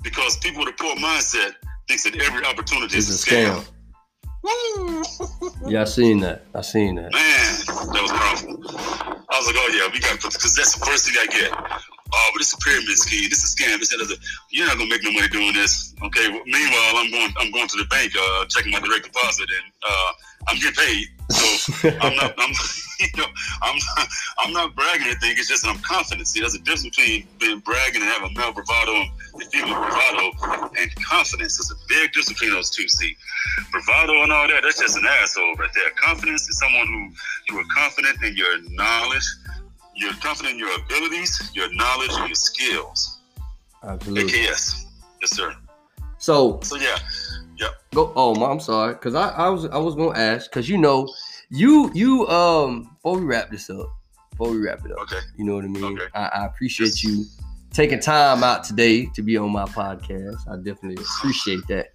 [0.03, 1.53] because people with a poor mindset
[1.87, 3.65] thinks that every opportunity is a scam.
[4.43, 5.71] scam.
[5.71, 6.45] yeah, I seen that.
[6.53, 7.11] I seen that.
[7.13, 8.49] Man, that was powerful.
[9.29, 11.51] I was like, oh yeah, we got because that's the first thing I get
[12.13, 13.29] oh, but it's a pyramid scheme.
[13.29, 13.79] This is a scam.
[13.79, 14.19] This is
[14.51, 15.93] You're not gonna make no money doing this.
[16.03, 16.29] Okay.
[16.29, 17.33] Well, meanwhile, I'm going.
[17.39, 20.11] I'm going to the bank, uh, checking my direct deposit, and uh,
[20.47, 21.07] I'm getting paid.
[21.31, 22.33] So I'm not.
[22.37, 22.53] I'm.
[22.99, 23.25] You know,
[23.61, 23.75] I'm.
[23.75, 24.07] Not,
[24.39, 25.35] I'm not bragging or anything.
[25.35, 26.25] It's just that I'm confident.
[26.25, 30.71] See, there's a difference between being bragging and having a male bravado and female bravado
[30.79, 31.57] and confidence.
[31.57, 32.87] There's a big difference between those two.
[32.87, 33.17] See,
[33.71, 34.61] bravado and all that.
[34.63, 35.89] That's just an asshole right there.
[35.97, 39.25] Confidence is someone who you are confident in your knowledge
[39.95, 43.19] you're confident in your abilities, your knowledge, and your skills.
[43.83, 44.31] Absolutely.
[44.31, 44.85] AKS.
[45.21, 45.55] Yes, sir.
[46.17, 46.59] So.
[46.63, 46.97] So yeah.
[47.57, 47.71] Yep.
[47.93, 48.13] Go.
[48.15, 51.07] Oh, I'm sorry, cause I, I was I was gonna ask, cause you know,
[51.49, 53.87] you you um before we wrap this up,
[54.31, 54.99] before we wrap it up.
[54.99, 55.19] Okay.
[55.37, 55.83] You know what I mean.
[55.83, 56.05] Okay.
[56.15, 57.03] I, I appreciate yes.
[57.03, 57.25] you
[57.71, 60.47] taking time out today to be on my podcast.
[60.49, 61.89] I definitely appreciate that.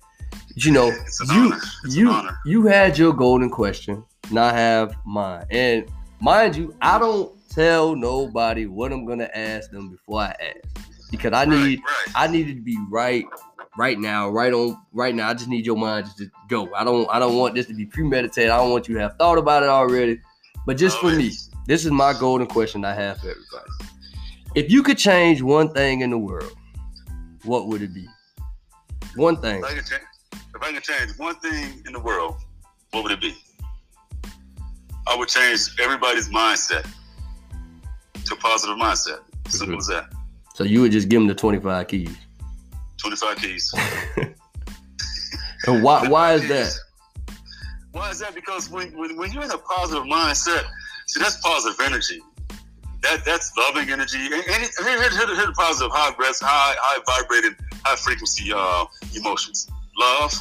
[0.54, 0.92] You know,
[1.32, 1.54] you
[1.88, 5.46] you you had your golden question, and I have mine.
[5.50, 5.90] And
[6.20, 11.32] mind you, I don't tell nobody what I'm gonna ask them before I ask because
[11.32, 12.14] I need right, right.
[12.14, 13.24] I need to be right
[13.76, 15.28] right now, right on right now.
[15.28, 16.72] I just need your mind just to go.
[16.72, 18.50] I don't I don't want this to be premeditated.
[18.50, 20.20] I don't want you to have thought about it already.
[20.66, 21.32] But just for me,
[21.66, 23.70] this is my golden question I have for everybody.
[24.54, 26.54] If you could change one thing in the world,
[27.44, 28.06] what would it be?
[29.16, 29.58] One thing.
[29.58, 30.02] If I could change,
[30.54, 32.36] if I could change one thing in the world,
[32.92, 33.34] what would it be?
[35.08, 36.86] I would change everybody's mindset
[38.28, 39.20] to a positive mindset.
[39.48, 39.78] Simple mm-hmm.
[39.78, 40.12] as that.
[40.54, 42.16] So you would just give them the 25 keys.
[42.98, 43.74] 25 keys.
[45.66, 46.72] and why why is that?
[47.92, 48.34] Why is that?
[48.34, 50.64] Because when, when, when you're in a positive mindset,
[51.06, 52.20] see that's positive energy.
[53.02, 54.18] That that's loving energy.
[54.18, 58.84] And, and hit, hit, hit, hit positive, high breaths, high high vibrating, high frequency uh,
[59.16, 59.68] emotions.
[59.96, 60.34] Love,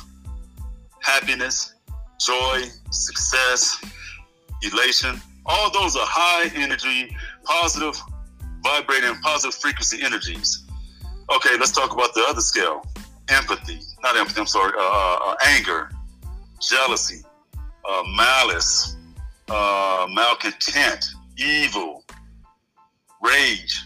[1.02, 1.76] happiness,
[2.20, 3.80] joy, success,
[4.64, 5.22] elation.
[5.46, 7.16] All those are high energy
[7.48, 8.00] positive
[8.64, 10.66] vibrating positive frequency energies.
[11.34, 12.86] Okay, let's talk about the other scale.
[13.30, 15.89] Empathy, not empathy, I'm sorry, uh, uh, uh anger,
[16.62, 17.24] jealousy,
[17.58, 18.95] uh, malice,
[19.50, 21.06] uh, malcontent,
[21.38, 22.04] evil,
[23.22, 23.84] rage.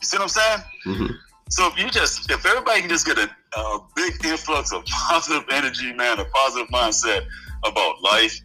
[0.00, 0.62] You see what I'm saying?
[0.86, 1.14] Mm-hmm.
[1.50, 3.28] So if you just, if everybody can just get a,
[3.58, 7.24] a big influx of positive energy, man, a positive mindset
[7.64, 8.40] about life,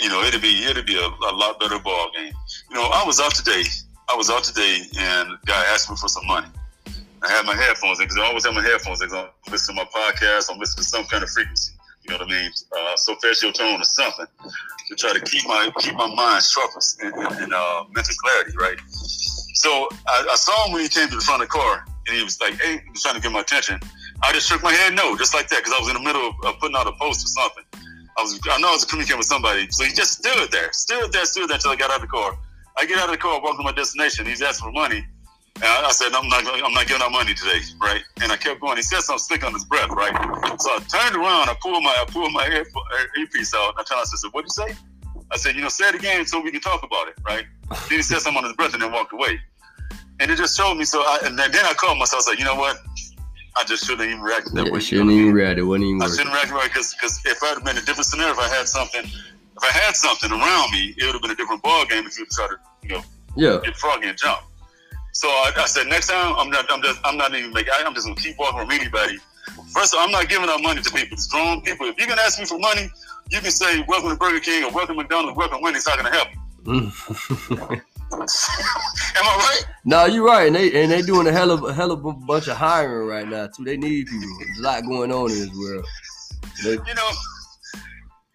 [0.00, 2.32] you know, it'd be it'd be a, a lot better ball game.
[2.70, 3.62] You know, I was out today.
[4.10, 6.48] I was out today, and guy asked me for some money.
[7.22, 9.02] I had my headphones in because I always have my headphones.
[9.02, 10.50] I'm listening to my podcast.
[10.50, 11.72] I'm listening to some kind of frequency.
[12.04, 12.50] You know what I mean?
[12.72, 14.26] Uh, solfeggio tone or something
[14.88, 18.52] to try to keep my keep my mind sharp and, and, and uh, mental clarity,
[18.58, 18.78] right?
[18.88, 22.16] So I, I, saw him when he came to the front of the car, and
[22.16, 23.78] he was like, "Hey," he was trying to get my attention.
[24.22, 26.28] I just shook my head no, just like that, because I was in the middle
[26.28, 27.64] of, of, putting out a post or something.
[28.16, 31.12] I was, I know I was communicating with somebody, so he just stood there, stood
[31.12, 32.38] there, stood there until I got out of the car.
[32.78, 34.24] I get out of the car, walk to my destination.
[34.24, 35.04] He's asking for money.
[35.56, 38.02] And I, I said, I'm not, I'm not giving out money today, right?
[38.22, 38.76] And I kept going.
[38.76, 40.14] He said something slick on his breath, right?
[40.60, 42.64] So I turned around, I pulled my, I pulled my ear,
[43.18, 44.76] earpiece out, and I told him, I said, "What did you say?"
[45.32, 47.98] I said, "You know, say it again so we can talk about it, right?" then
[47.98, 49.40] he said something on his breath and then walked away.
[50.20, 50.84] And it just showed me.
[50.84, 52.24] So I, and then I called myself.
[52.26, 52.78] I like, you know what?
[53.56, 54.80] I just shouldn't even react that yeah, way.
[54.80, 55.58] Shouldn't even react.
[55.58, 56.02] It wasn't even.
[56.02, 58.48] I shouldn't react right because because if I had been a different scenario, if I
[58.48, 59.04] had something,
[59.58, 62.06] if I had something around me, it would have been a different ball game.
[62.06, 63.02] If you tried to, you know,
[63.36, 64.40] yeah, get froggy and jump.
[65.12, 67.72] So I, I, said, next time I'm not, I'm just, I'm not even making.
[67.76, 69.18] I'm just gonna keep walking from anybody.
[69.72, 71.08] First of all, I'm not giving out money to people.
[71.12, 71.86] It's grown people.
[71.86, 72.88] If you're gonna ask me for money,
[73.30, 76.06] you can say, "Welcome to Burger King" or "Welcome to McDonald's," "Welcome Wendy's." How can
[76.06, 76.72] I help you?
[76.72, 77.80] Mm.
[78.10, 79.62] Am I right?
[79.84, 82.12] No, you're right, and they and they doing a hell of a hell of a
[82.12, 83.64] bunch of hiring right now too.
[83.64, 84.28] They need people.
[84.38, 85.84] There's a lot going on in this world.
[86.62, 87.10] They, you know,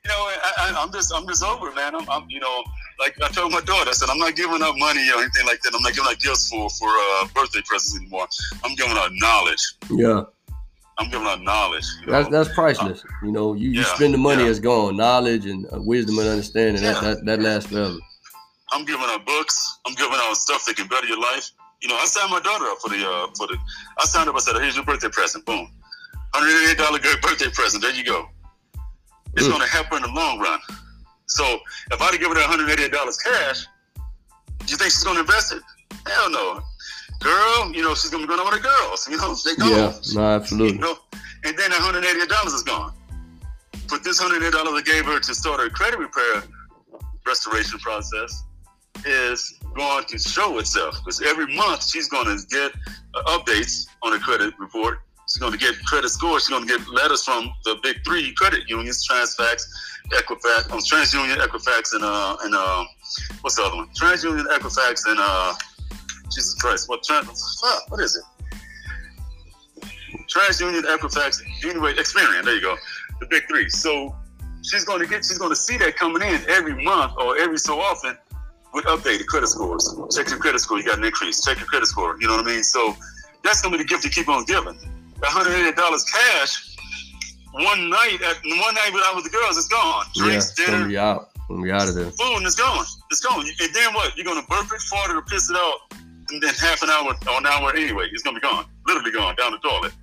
[0.05, 1.95] you know, I, am just I'm just over, man.
[1.95, 2.63] I'm, I'm, you know,
[2.99, 5.61] like I told my daughter, I said I'm not giving out money or anything like
[5.61, 5.73] that.
[5.73, 8.27] I'm not giving out gifts for for uh, birthday presents anymore.
[8.63, 9.75] I'm giving out knowledge.
[9.89, 10.23] Yeah.
[10.99, 11.85] I'm giving out knowledge.
[12.05, 12.43] That's know?
[12.43, 13.03] that's priceless.
[13.03, 14.49] Uh, you know, you, yeah, you spend the money, yeah.
[14.49, 14.97] it's gone.
[14.97, 16.93] Knowledge and uh, wisdom and understanding yeah.
[16.93, 17.97] that, that that lasts forever.
[18.71, 19.79] I'm giving out books.
[19.87, 21.49] I'm giving out stuff that can better your life.
[21.81, 23.57] You know, I signed my daughter up for the uh, for the.
[23.97, 24.35] I signed up.
[24.35, 25.45] I said, "Here's your birthday present.
[25.45, 25.71] Boom,
[26.33, 27.81] hundred eighty dollar good birthday present.
[27.81, 28.27] There you go.
[29.35, 29.49] It's mm.
[29.49, 30.59] going to help her in the long run.
[31.27, 31.59] So
[31.91, 33.65] if I'd have given her one hundred eighty dollars cash,
[33.97, 35.61] do you think she's going to invest it?
[36.05, 36.61] Hell no.
[37.19, 39.07] Girl, you know she's going to be going out with the girls.
[39.09, 39.67] You know they go.
[39.67, 40.75] Yeah, no, absolutely.
[40.75, 40.97] You know?
[41.45, 42.93] And then that hundred eighty dollars is gone.
[43.89, 46.43] But this hundred eighty dollars I gave her to start her credit repair
[47.25, 48.43] restoration process
[49.05, 52.71] is going to show itself because every month she's going to get
[53.15, 54.99] uh, updates on her credit report.
[55.33, 56.43] She's going to get credit scores.
[56.43, 59.65] She's going to get letters from the big three credit unions: Transfax,
[60.11, 62.85] Equifax, um, TransUnion, Equifax, and uh, and uh,
[63.41, 63.87] what's the other one?
[63.99, 65.55] TransUnion, Equifax, and uh,
[66.25, 67.61] Jesus Christ, what trans?
[67.87, 68.23] what is it?
[70.31, 72.45] TransUnion, Equifax, anyway, Experian.
[72.45, 72.75] There you go,
[73.19, 73.69] the big three.
[73.69, 74.15] So
[74.61, 77.57] she's going to get, she's going to see that coming in every month or every
[77.57, 78.15] so often
[78.75, 79.97] with updated credit scores.
[80.15, 81.43] Check your credit score, you got an increase.
[81.43, 82.63] Check your credit score, you know what I mean?
[82.63, 82.95] So
[83.43, 84.77] that's gonna be the gift you keep on giving.
[85.23, 86.75] $180 cash,
[87.53, 90.05] one night at one night without with the girls, it's gone.
[90.15, 91.29] Drinks, yeah, dinner, be out.
[91.49, 92.09] we out of there.
[92.11, 92.85] Food and it's gone.
[93.11, 93.45] It's gone.
[93.45, 94.15] And then what?
[94.17, 95.93] You're gonna burp it, fart it, or piss it out,
[96.29, 98.65] and then half an hour or an hour anyway, it's gonna be gone.
[98.87, 99.93] Literally gone down the toilet.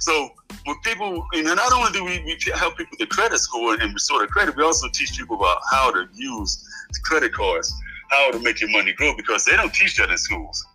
[0.00, 0.30] So
[0.66, 3.92] with people, and not only do we, we help people with the credit score and
[3.92, 6.66] restore their credit, we also teach people about how to use
[7.04, 7.72] credit cards
[8.10, 10.66] how to make your money grow because they don't teach that in schools.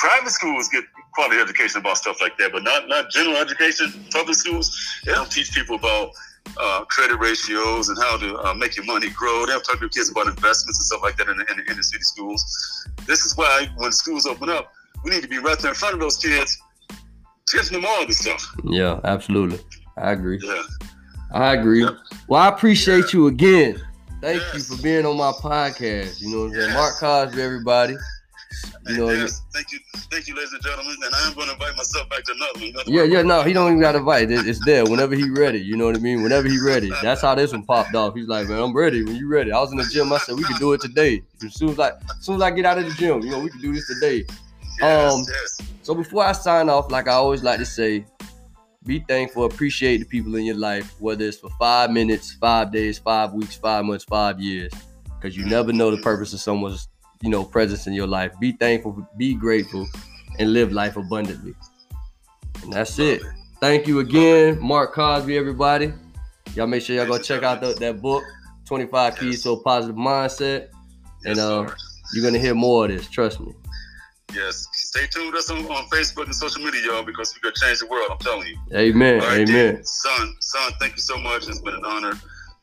[0.00, 3.92] Private schools get quality education about stuff like that, but not not general education.
[4.10, 4.66] Public schools
[5.04, 6.12] they don't teach people about
[6.56, 9.44] uh, credit ratios and how to uh, make your money grow.
[9.44, 11.70] They don't talk to kids about investments and stuff like that in the, in the
[11.70, 12.88] inner city schools.
[13.06, 14.72] This is why when schools open up,
[15.04, 16.58] we need to be right there in front of those kids,
[17.46, 18.42] teaching them all this stuff.
[18.64, 19.60] Yeah, absolutely.
[19.98, 20.40] I agree.
[20.42, 20.62] Yeah.
[21.32, 21.84] I agree.
[21.84, 21.96] Yep.
[22.26, 23.20] Well, I appreciate yeah.
[23.20, 23.82] you again.
[24.22, 24.54] Thank yes.
[24.54, 26.20] you for being on my podcast.
[26.20, 26.68] You know what I'm saying?
[26.68, 26.74] Yes.
[26.74, 27.96] Mark Cosby, everybody.
[28.88, 29.42] You know, yes.
[29.52, 29.78] thank you,
[30.10, 30.96] thank you, ladies and gentlemen.
[31.04, 32.84] And I am going to invite myself back to another one.
[32.86, 34.30] Yeah, yeah, no, he don't even got to invite.
[34.30, 35.60] It's there whenever he ready.
[35.60, 36.22] You know what I mean?
[36.22, 36.90] Whenever he ready.
[37.02, 38.14] That's how this one popped off.
[38.14, 39.52] He's like, man, I'm ready when you ready.
[39.52, 40.12] I was in the gym.
[40.12, 41.22] I said we can do it today.
[41.44, 43.40] As soon as I, as soon as I get out of the gym, you know,
[43.40, 44.24] we can do this today.
[44.80, 45.68] Yes, um, yes.
[45.82, 48.04] so before I sign off, like I always like to say,
[48.84, 52.98] be thankful, appreciate the people in your life, whether it's for five minutes, five days,
[52.98, 54.72] five weeks, five months, five years
[55.20, 56.88] because you never know the purpose of someone's
[57.22, 58.32] you know presence in your life.
[58.40, 59.86] Be thankful, be grateful,
[60.38, 61.54] and live life abundantly.
[62.62, 63.22] And that's it.
[63.60, 65.92] Thank you again, Mark Cosby, everybody.
[66.54, 68.24] Y'all make sure y'all go check out the, that book,
[68.64, 70.68] 25 Keys to a Positive Mindset.
[71.24, 71.70] And uh,
[72.14, 73.52] you're gonna hear more of this, trust me.
[74.34, 74.66] Yes.
[74.72, 77.80] Stay tuned with us on, on Facebook and social media, y'all, because we're gonna change
[77.80, 78.08] the world.
[78.10, 78.56] I'm telling you.
[78.74, 79.18] Amen.
[79.20, 79.84] Right, Amen.
[79.84, 81.48] Son, son, thank you so much.
[81.48, 82.12] It's been an honor.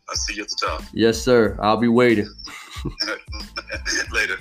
[0.10, 0.84] I'll see you at the top.
[0.94, 1.58] Yes, sir.
[1.62, 2.30] I'll be waiting.
[4.12, 4.38] Later.